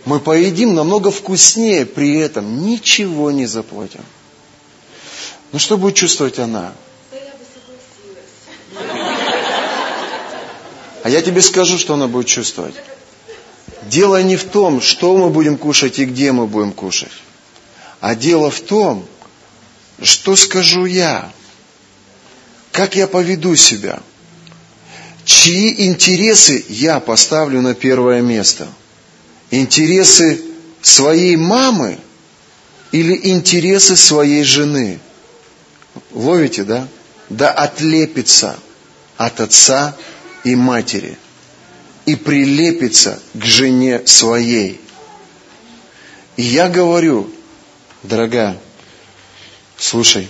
[0.05, 4.03] Мы поедим намного вкуснее, при этом ничего не заплатим.
[5.53, 6.72] Ну что будет чувствовать она?
[11.03, 12.74] А я тебе скажу, что она будет чувствовать.
[13.82, 17.12] Дело не в том, что мы будем кушать и где мы будем кушать.
[18.01, 19.07] А дело в том,
[20.03, 21.32] что скажу я,
[22.72, 24.01] как я поведу себя,
[25.24, 28.68] чьи интересы я поставлю на первое место–
[29.51, 30.42] Интересы
[30.82, 31.99] своей мамы
[32.90, 34.99] или интересы своей жены?
[36.11, 36.88] Ловите, да?
[37.28, 38.59] Да отлепится
[39.16, 39.97] от отца
[40.44, 41.16] и матери
[42.07, 44.80] и прилепится к жене своей.
[46.36, 47.30] И я говорю,
[48.07, 48.59] дорогая,
[49.76, 50.28] слушай,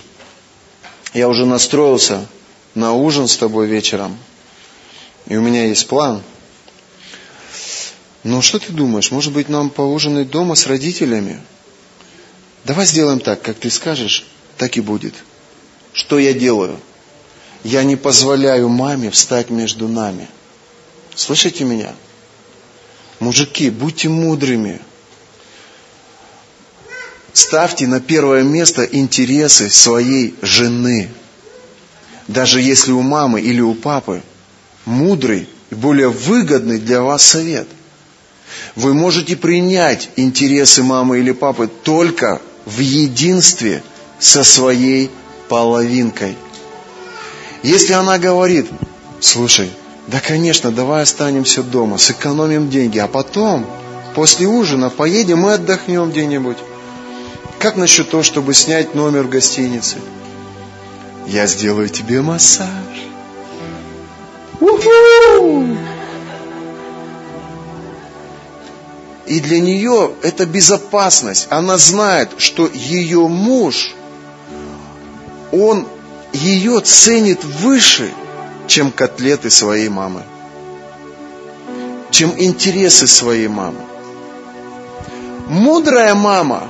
[1.13, 2.27] я уже настроился
[2.75, 4.17] на ужин с тобой вечером,
[5.25, 6.21] и у меня есть план–
[8.27, 9.09] ну, что ты думаешь?
[9.11, 11.39] Может быть, нам поужинать дома с родителями?
[12.65, 14.25] Давай сделаем так, как ты скажешь,
[14.57, 15.13] так и будет.
[15.93, 16.77] Что я делаю?
[17.63, 20.27] Я не позволяю маме встать между нами.
[21.15, 21.95] Слышите меня?
[23.21, 24.81] Мужики, будьте мудрыми.
[27.37, 31.11] Ставьте на первое место интересы своей жены.
[32.27, 34.23] Даже если у мамы или у папы
[34.85, 37.67] мудрый и более выгодный для вас совет.
[38.75, 43.83] Вы можете принять интересы мамы или папы только в единстве
[44.17, 45.11] со своей
[45.47, 46.35] половинкой.
[47.61, 48.65] Если она говорит,
[49.19, 49.69] слушай,
[50.07, 53.67] да, конечно, давай останемся дома, сэкономим деньги, а потом,
[54.15, 56.57] после ужина, поедем и отдохнем где-нибудь.
[57.59, 59.97] Как насчет того, чтобы снять номер в гостинице?
[61.25, 62.69] Я сделаю тебе массаж.
[64.59, 65.77] У-ху!
[69.25, 71.47] И для нее это безопасность.
[71.49, 73.93] Она знает, что ее муж,
[75.51, 75.87] он
[76.31, 78.11] ее ценит выше,
[78.67, 80.23] чем котлеты своей мамы,
[82.11, 83.79] чем интересы своей мамы.
[85.47, 86.69] Мудрая мама,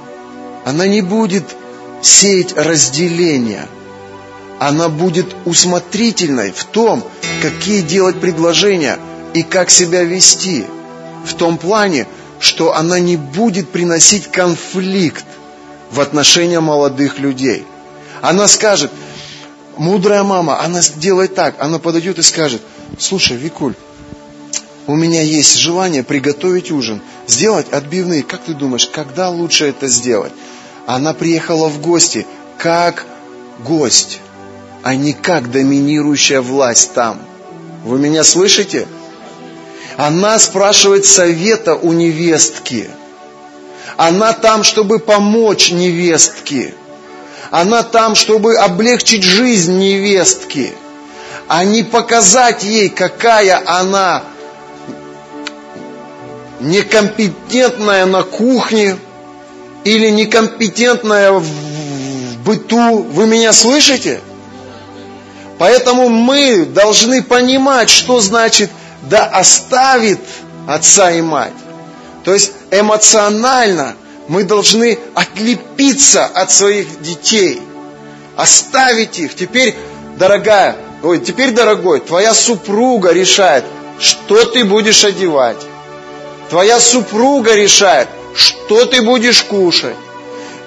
[0.68, 1.46] она не будет
[2.02, 3.70] сеять разделения.
[4.60, 7.06] Она будет усмотрительной в том,
[7.42, 9.00] какие делать предложения
[9.34, 10.66] и как себя вести.
[11.26, 12.06] В том плане,
[12.42, 15.24] что она не будет приносить конфликт
[15.90, 17.66] в отношения молодых людей.
[18.22, 18.92] Она скажет,
[19.78, 22.62] мудрая мама, она сделает так, она подойдет и скажет,
[23.00, 23.76] слушай, Викуль,
[24.86, 28.24] у меня есть желание приготовить ужин, сделать отбивные.
[28.24, 30.34] Как ты думаешь, когда лучше это сделать?
[30.88, 32.26] Она приехала в гости
[32.58, 33.06] как
[33.60, 34.22] гость,
[34.84, 37.20] а не как доминирующая власть там.
[37.84, 38.88] Вы меня слышите?
[39.98, 42.90] Она спрашивает совета у невестки.
[43.98, 46.74] Она там, чтобы помочь невестке.
[47.52, 50.74] Она там, чтобы облегчить жизнь невестки,
[51.50, 54.24] а не показать ей, какая она
[56.62, 58.98] некомпетентная на кухне
[59.96, 61.46] или некомпетентная в
[62.46, 63.04] быту.
[63.04, 64.22] Вы меня слышите?
[65.58, 68.70] Поэтому мы должны понимать, что значит–
[69.10, 70.20] да оставит
[70.68, 71.54] отца и мать.
[72.24, 73.96] То есть эмоционально
[74.28, 77.62] мы должны отлепиться от своих детей,
[78.36, 79.36] оставить их.
[79.36, 79.76] Теперь,
[80.18, 83.64] дорогая, ой, теперь, дорогой, твоя супруга решает,
[84.00, 85.58] что ты будешь одевать.
[86.50, 88.10] Твоя супруга решает,
[88.68, 89.96] что ты будешь кушать.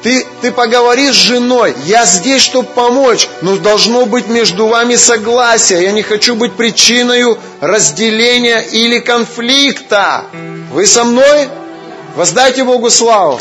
[0.03, 5.83] Ты, ты поговори с женой, я здесь, чтобы помочь, но должно быть между вами согласие.
[5.83, 10.25] Я не хочу быть причиной разделения или конфликта.
[10.73, 11.51] Вы со мной?
[12.17, 13.39] Воздайте Богу славу.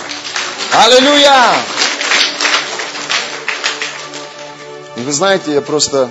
[0.74, 1.54] Аллилуйя!
[4.98, 6.10] Вы знаете, я просто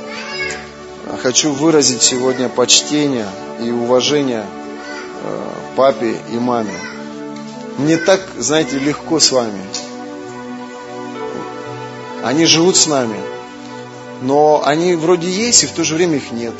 [1.23, 3.29] хочу выразить сегодня почтение
[3.61, 4.47] и уважение
[5.23, 6.88] э, папе и маме.
[7.79, 9.63] Мне так, знаете, легко с вами.
[12.25, 13.21] Они живут с нами,
[14.21, 16.55] но они вроде есть, и в то же время их нет.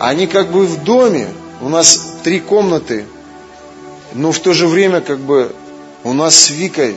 [0.00, 1.28] Они как бы в доме,
[1.60, 3.06] у нас три комнаты,
[4.14, 5.54] но в то же время как бы
[6.02, 6.96] у нас с Викой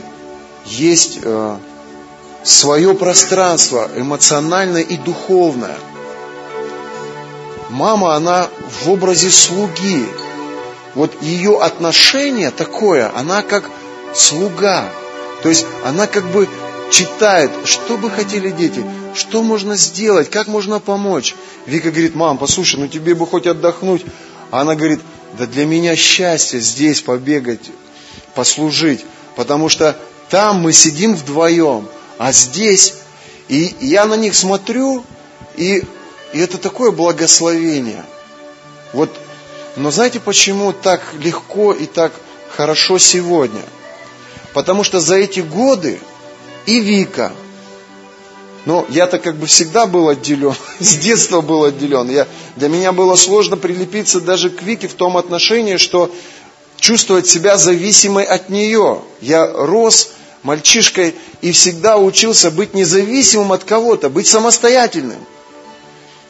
[0.64, 1.56] есть э,
[2.42, 5.76] свое пространство эмоциональное и духовное.
[7.70, 10.06] Мама, она в образе слуги.
[10.94, 13.70] Вот ее отношение такое, она как
[14.14, 14.88] слуга.
[15.42, 16.48] То есть она как бы
[16.90, 18.84] читает, что бы хотели дети,
[19.14, 21.34] что можно сделать, как можно помочь.
[21.66, 24.04] Вика говорит, мам, послушай, ну тебе бы хоть отдохнуть.
[24.50, 25.00] А она говорит,
[25.38, 27.70] да для меня счастье здесь побегать,
[28.34, 29.04] послужить.
[29.34, 29.96] Потому что
[30.30, 31.88] там мы сидим вдвоем,
[32.18, 32.94] а здесь,
[33.48, 35.04] и я на них смотрю,
[35.56, 35.82] и,
[36.36, 38.04] и это такое благословение.
[38.92, 39.08] Вот,
[39.74, 42.12] но знаете, почему так легко и так
[42.50, 43.62] хорошо сегодня?
[44.52, 45.98] Потому что за эти годы
[46.66, 47.32] и Вика,
[48.66, 52.10] но я-то как бы всегда был отделен, с детства был отделен.
[52.10, 56.14] Я, для меня было сложно прилепиться даже к Вике в том отношении, что
[56.78, 59.00] чувствовать себя зависимой от нее.
[59.22, 60.10] Я рос
[60.42, 65.24] мальчишкой и всегда учился быть независимым от кого-то, быть самостоятельным.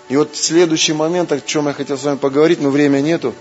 [0.08, 3.34] И вот следующий момент, о чем я хотел с вами поговорить, но времени нету,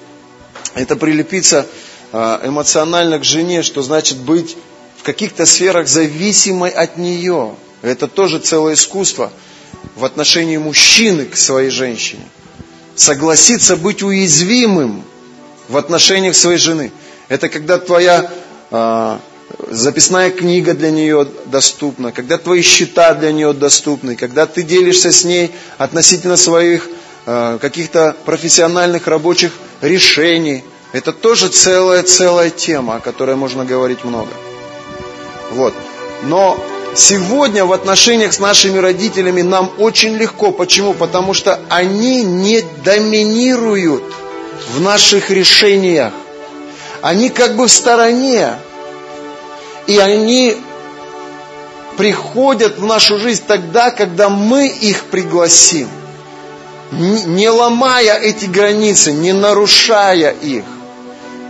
[0.73, 1.67] это прилепиться
[2.11, 4.57] а, эмоционально к жене, что значит быть
[4.97, 7.55] в каких-то сферах зависимой от нее.
[7.81, 9.31] Это тоже целое искусство
[9.95, 12.27] в отношении мужчины к своей женщине.
[12.95, 15.03] Согласиться быть уязвимым
[15.69, 16.91] в отношениях своей жены.
[17.27, 18.31] Это когда твоя
[18.71, 19.19] а,
[19.69, 25.23] записная книга для нее доступна, когда твои счета для нее доступны, когда ты делишься с
[25.23, 26.89] ней относительно своих
[27.25, 29.51] э, каких-то профессиональных рабочих
[29.81, 30.63] решений.
[30.93, 34.29] Это тоже целая-целая тема, о которой можно говорить много.
[35.51, 35.73] Вот.
[36.23, 36.57] Но
[36.95, 40.51] сегодня в отношениях с нашими родителями нам очень легко.
[40.51, 40.93] Почему?
[40.93, 44.03] Потому что они не доминируют
[44.73, 46.13] в наших решениях.
[47.01, 48.53] Они как бы в стороне.
[49.87, 50.57] И они
[51.97, 55.87] приходят в нашу жизнь тогда, когда мы их пригласим,
[56.91, 60.65] не ломая эти границы, не нарушая их.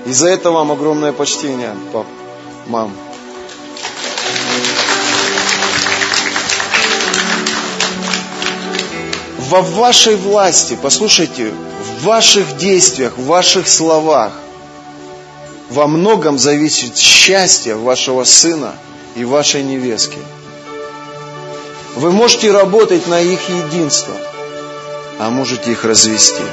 [0.05, 2.05] И за это вам огромное почтение, пап,
[2.67, 2.91] мам.
[9.49, 14.33] Во вашей власти, послушайте, в ваших действиях, в ваших словах
[15.69, 18.73] во многом зависит счастье вашего сына
[19.15, 20.19] и вашей невестки.
[21.95, 24.13] Вы можете работать на их единство,
[25.17, 26.43] а можете их развести.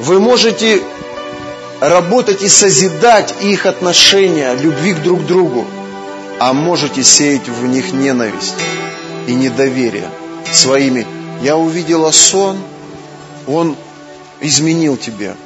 [0.00, 0.82] Вы можете
[1.80, 5.64] работать и созидать их отношения, любви к друг другу,
[6.40, 8.56] а можете сеять в них ненависть
[9.28, 10.10] и недоверие
[10.52, 11.06] своими.
[11.42, 12.58] Я увидела сон,
[13.46, 13.76] он
[14.40, 15.36] изменил тебе.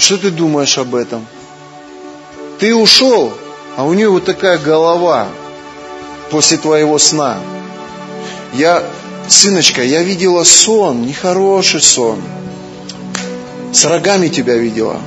[0.00, 1.26] Что ты думаешь об этом?
[2.58, 3.34] Ты ушел,
[3.76, 5.28] а у нее вот такая голова
[6.30, 7.38] после твоего сна.
[8.54, 8.82] Я,
[9.28, 12.18] сыночка, я видела сон, нехороший сон.
[13.74, 14.98] С рогами тебя видела.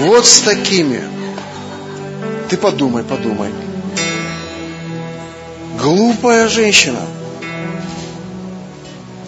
[0.00, 1.02] Вот с такими.
[2.50, 3.50] Ты подумай, подумай.
[5.80, 7.00] Глупая женщина.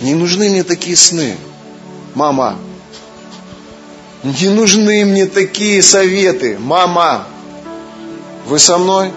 [0.03, 1.37] Не нужны мне такие сны.
[2.15, 2.59] Мама,
[4.27, 6.57] не нужны мне такие советы.
[6.59, 7.27] Мама,
[8.47, 9.13] вы со мной?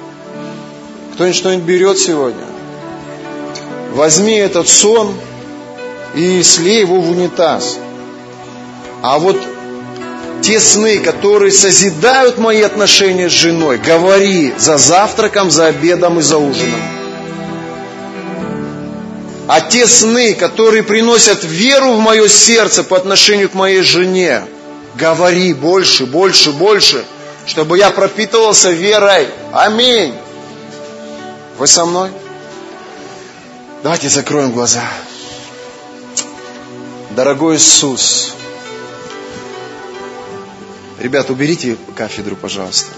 [1.13, 2.45] Кто-нибудь что-нибудь берет сегодня?
[3.93, 5.13] Возьми этот сон
[6.15, 7.79] и слей его в унитаз.
[9.01, 9.35] А вот
[10.43, 16.37] те сны, которые созидают мои отношения с женой, говори за завтраком, за обедом и за
[16.37, 16.81] ужином.
[19.47, 24.43] А те сны, которые приносят веру в мое сердце по отношению к моей жене,
[24.99, 27.05] Говори больше, больше, больше,
[27.45, 29.29] чтобы я пропитывался верой.
[29.53, 30.13] Аминь.
[31.57, 32.11] Вы со мной?
[33.81, 34.83] Давайте закроем глаза.
[37.11, 38.33] Дорогой Иисус,
[40.99, 42.91] ребят, уберите кафедру, пожалуйста.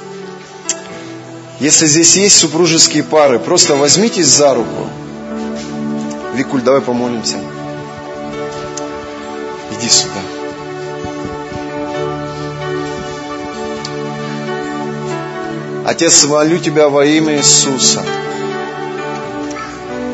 [1.60, 4.88] Если здесь есть супружеские пары, просто возьмитесь за руку.
[6.34, 7.38] Викуль, давай помолимся.
[9.72, 10.41] Иди сюда.
[15.86, 18.02] Отец, молю Тебя во имя Иисуса.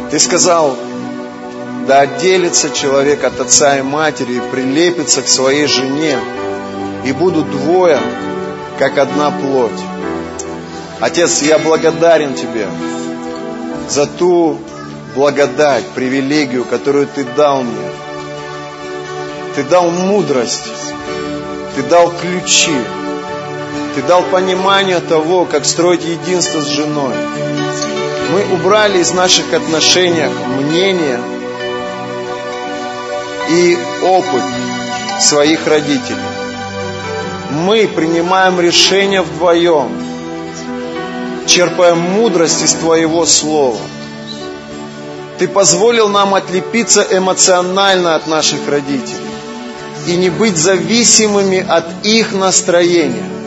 [0.09, 0.77] Ты сказал,
[1.87, 6.17] да отделится человек от отца и матери и прилепится к своей жене,
[7.05, 7.99] и будут двое,
[8.79, 9.81] как одна плоть.
[11.01, 12.67] Отец, я благодарен Тебе
[13.89, 14.57] за ту
[15.15, 17.89] благодать, привилегию, которую Ты дал мне.
[19.55, 20.71] Ты дал мудрость,
[21.75, 22.75] Ты дал ключи,
[23.97, 27.15] Ты дал понимание того, как строить единство с женой.
[28.31, 30.27] Мы убрали из наших отношений
[30.59, 31.19] мнение
[33.49, 34.43] и опыт
[35.19, 36.19] своих родителей.
[37.49, 39.89] Мы принимаем решения вдвоем,
[41.47, 43.79] черпая мудрость из Твоего Слова.
[45.39, 49.25] Ты позволил нам отлепиться эмоционально от наших родителей
[50.05, 53.37] и не быть зависимыми от их настроения.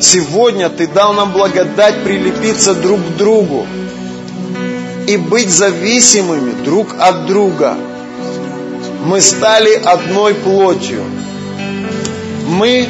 [0.00, 3.66] Сегодня Ты дал нам благодать прилепиться друг к другу
[5.06, 7.76] и быть зависимыми друг от друга.
[9.04, 11.04] Мы стали одной плотью.
[12.48, 12.88] Мы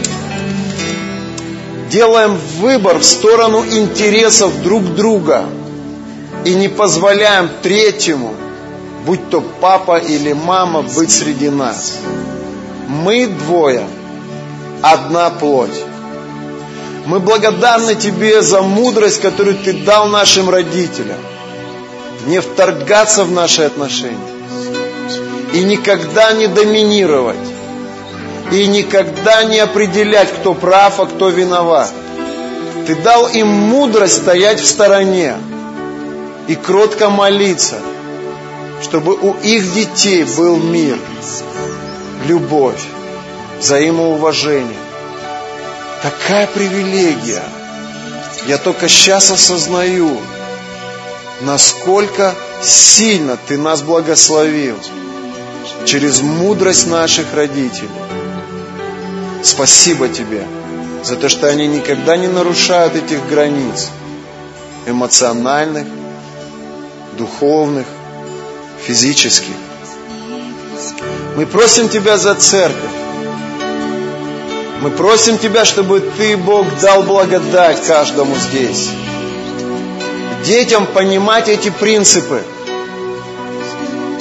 [1.91, 5.47] делаем выбор в сторону интересов друг друга
[6.45, 8.35] и не позволяем третьему,
[9.05, 11.99] будь то папа или мама, быть среди нас.
[12.87, 13.83] Мы двое,
[14.81, 15.90] одна плоть.
[17.07, 21.19] Мы благодарны Тебе за мудрость, которую Ты дал нашим родителям.
[22.27, 24.19] Не вторгаться в наши отношения.
[25.53, 27.37] И никогда не доминировать.
[28.53, 31.91] И никогда не определять, кто прав, а кто виноват.
[32.87, 35.37] Ты дал им мудрость стоять в стороне
[36.49, 37.79] и кротко молиться,
[38.83, 40.99] чтобы у их детей был мир,
[42.27, 42.83] любовь,
[43.61, 44.80] взаимоуважение.
[46.03, 47.43] Такая привилегия.
[48.47, 50.17] Я только сейчас осознаю,
[51.43, 54.77] насколько сильно Ты нас благословил
[55.85, 57.91] через мудрость наших родителей.
[59.43, 60.47] Спасибо Тебе
[61.05, 63.89] за то, что они никогда не нарушают этих границ
[64.87, 65.87] эмоциональных,
[67.19, 67.87] духовных,
[68.87, 69.55] физических.
[71.37, 72.91] Мы просим Тебя за церковь.
[74.81, 78.89] Мы просим Тебя, чтобы Ты, Бог, дал благодать каждому здесь.
[80.45, 82.43] Детям понимать эти принципы.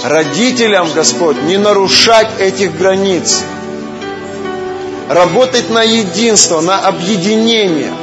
[0.04, 3.42] Родителям, Господь, не нарушать этих границ.
[5.08, 7.94] Работать на единство, на объединение.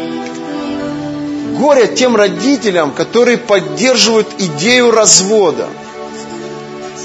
[1.59, 5.69] Горе тем родителям, которые поддерживают идею развода.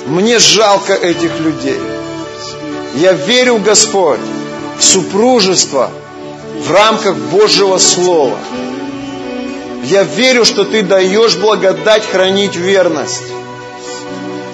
[0.06, 1.80] Мне жалко этих людей.
[2.96, 4.20] Я верю, Господь,
[4.82, 5.92] супружество
[6.60, 8.38] в рамках Божьего Слова.
[9.84, 13.24] Я верю, что Ты даешь благодать хранить верность,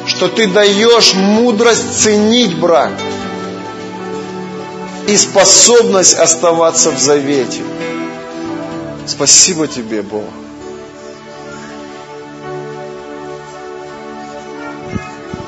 [0.06, 2.92] что Ты даешь мудрость ценить брак
[5.08, 7.62] и способность оставаться в завете.
[9.06, 10.24] Спасибо Тебе, Бог.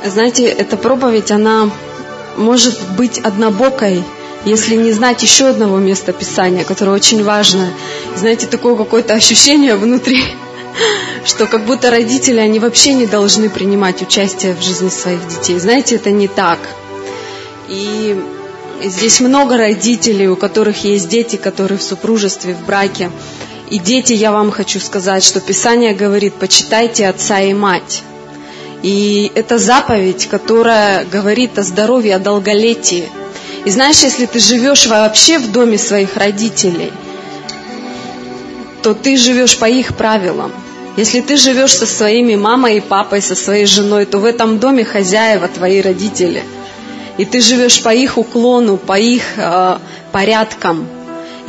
[0.05, 1.69] Знаете, эта проповедь, она
[2.37, 4.03] может быть однобокой,
[4.49, 7.71] если не знать еще одного места Писания, которое очень важно.
[8.15, 10.23] Знаете, такое какое-то ощущение внутри,
[11.25, 15.59] что как будто родители, они вообще не должны принимать участие в жизни своих детей.
[15.59, 16.59] Знаете, это не так.
[17.67, 18.19] И
[18.83, 23.11] здесь много родителей, у которых есть дети, которые в супружестве, в браке.
[23.69, 28.01] И дети, я вам хочу сказать, что Писание говорит, почитайте отца и мать.
[28.81, 33.07] И это заповедь, которая говорит о здоровье, о долголетии–
[33.65, 36.91] и знаешь, если ты живешь вообще в доме своих родителей,
[38.81, 40.51] то ты живешь по их правилам.
[40.97, 44.83] Если ты живешь со своими мамой и папой, со своей женой, то в этом доме
[44.83, 46.43] хозяева твои родители.
[47.17, 49.77] И ты живешь по их уклону, по их э,
[50.11, 50.87] порядкам.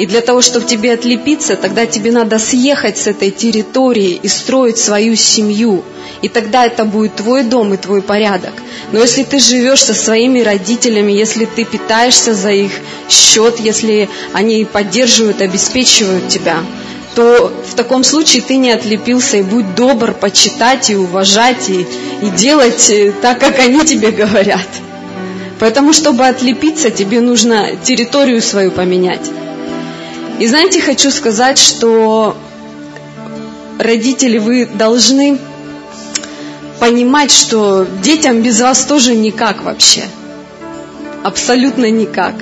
[0.01, 4.79] И для того, чтобы тебе отлепиться, тогда тебе надо съехать с этой территории и строить
[4.79, 5.85] свою семью–
[6.23, 8.53] и тогда это будет твой дом и твой порядок.
[8.93, 12.73] Но если ты живешь со своими родителями, если ты питаешься за их
[13.09, 16.59] счет, если они поддерживают, обеспечивают тебя,
[17.15, 21.87] то в таком случае ты не отлепился и будь добр почитать и уважать и,
[22.23, 24.69] и делать э, так, как они тебе говорят.
[25.59, 29.31] Поэтому, чтобы отлепиться, тебе нужно территорию свою поменять.
[30.41, 32.35] И знаете, хочу сказать, что
[33.79, 35.39] родители, вы должны
[36.79, 40.05] понимать, что детям без вас тоже никак вообще.
[41.23, 42.35] абсолютно никак.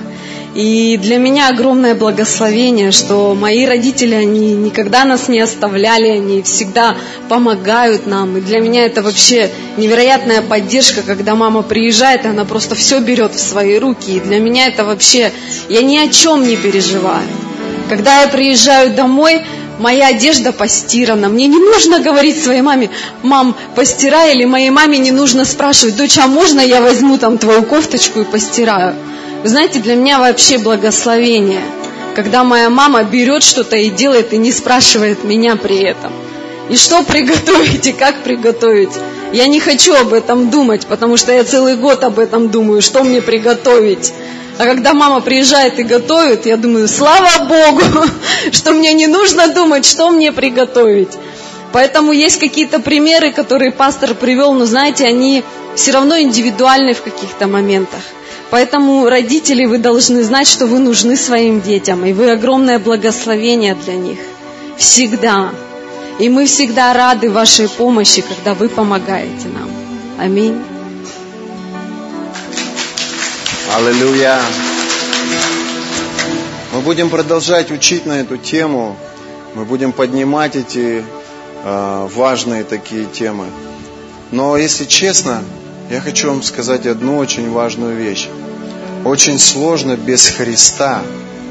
[0.55, 6.95] И для меня огромное благословение, что мои родители, они никогда нас не оставляли, они всегда
[7.27, 8.37] помогают нам.
[8.37, 13.35] И для меня это вообще невероятная поддержка, когда мама приезжает, и она просто все берет
[13.35, 14.15] в свои руки.
[14.15, 15.33] И для меня это вообще,
[15.67, 17.27] я ни о чем не переживаю.
[17.89, 19.41] Когда я приезжаю домой,
[19.79, 21.27] моя одежда постирана.
[21.27, 22.91] Мне не нужно говорить своей маме,
[23.23, 27.63] мам, постирай, или моей маме не нужно спрашивать, дочь, а можно я возьму там твою
[27.63, 28.93] кофточку и постираю?
[29.41, 31.61] Вы знаете, для меня вообще благословение,
[32.15, 36.11] когда моя мама берет что-то и делает, и не спрашивает меня при этом.
[36.69, 38.91] И что приготовить, и как приготовить.
[39.31, 43.03] Я не хочу об этом думать, потому что я целый год об этом думаю, что
[43.03, 44.11] мне приготовить.
[44.59, 47.81] А когда мама приезжает и готовит, я думаю, слава Богу,
[48.51, 51.17] что мне не нужно думать, что мне приготовить.
[51.71, 55.45] Поэтому есть какие-то примеры, которые пастор привел, но знаете, они
[55.75, 58.01] все равно индивидуальны в каких-то моментах.
[58.49, 63.93] Поэтому, родители, вы должны знать, что вы нужны своим детям, и вы огромное благословение для
[63.93, 64.19] них.
[64.75, 65.51] Всегда.
[66.19, 69.69] И мы всегда рады вашей помощи, когда вы помогаете нам.
[70.19, 70.59] Аминь.
[73.75, 74.41] Аллилуйя.
[76.73, 78.97] Мы будем продолжать учить на эту тему.
[79.53, 81.03] Мы будем поднимать эти
[81.63, 83.45] э, важные такие темы.
[84.31, 85.43] Но если честно,
[85.91, 88.27] я хочу вам сказать одну очень важную вещь.
[89.05, 91.03] Очень сложно без Христа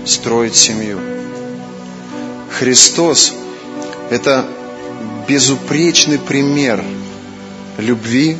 [0.04, 0.98] строить семью.
[2.58, 3.32] Христос–
[4.10, 4.44] это
[5.28, 6.82] безупречный пример
[7.78, 8.38] любви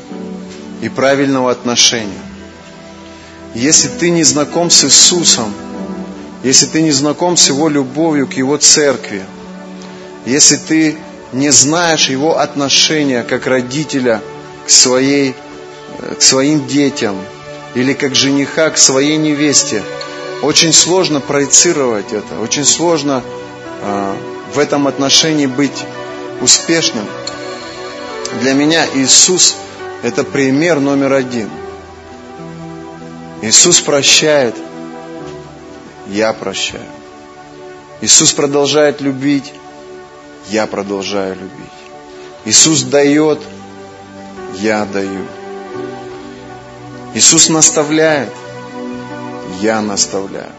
[0.82, 2.27] и правильного отношения.
[3.54, 5.52] Если ты не знаком с Иисусом,
[6.42, 9.24] если ты не знаком с Его любовью к Его церкви,
[10.26, 10.96] если ты
[11.32, 14.22] не знаешь Его отношения как родителя
[14.66, 15.34] к своей
[16.18, 17.16] к своим детям
[17.74, 19.82] или как жениха к своей невесте.
[20.42, 23.22] Очень сложно проецировать это, очень сложно
[23.82, 24.14] э,
[24.54, 25.84] в этом отношении быть
[26.40, 27.04] успешным.
[28.40, 29.56] Для меня Иисус–
[30.02, 31.50] это пример номер один.
[33.42, 34.54] Иисус прощает,
[36.08, 36.82] я прощаю.
[38.00, 39.52] Иисус продолжает любить,
[40.50, 41.78] я продолжаю любить.
[42.44, 43.40] Иисус дает,
[44.54, 45.26] я даю.
[47.14, 48.32] Иисус наставляет,
[49.60, 50.52] я наставляю.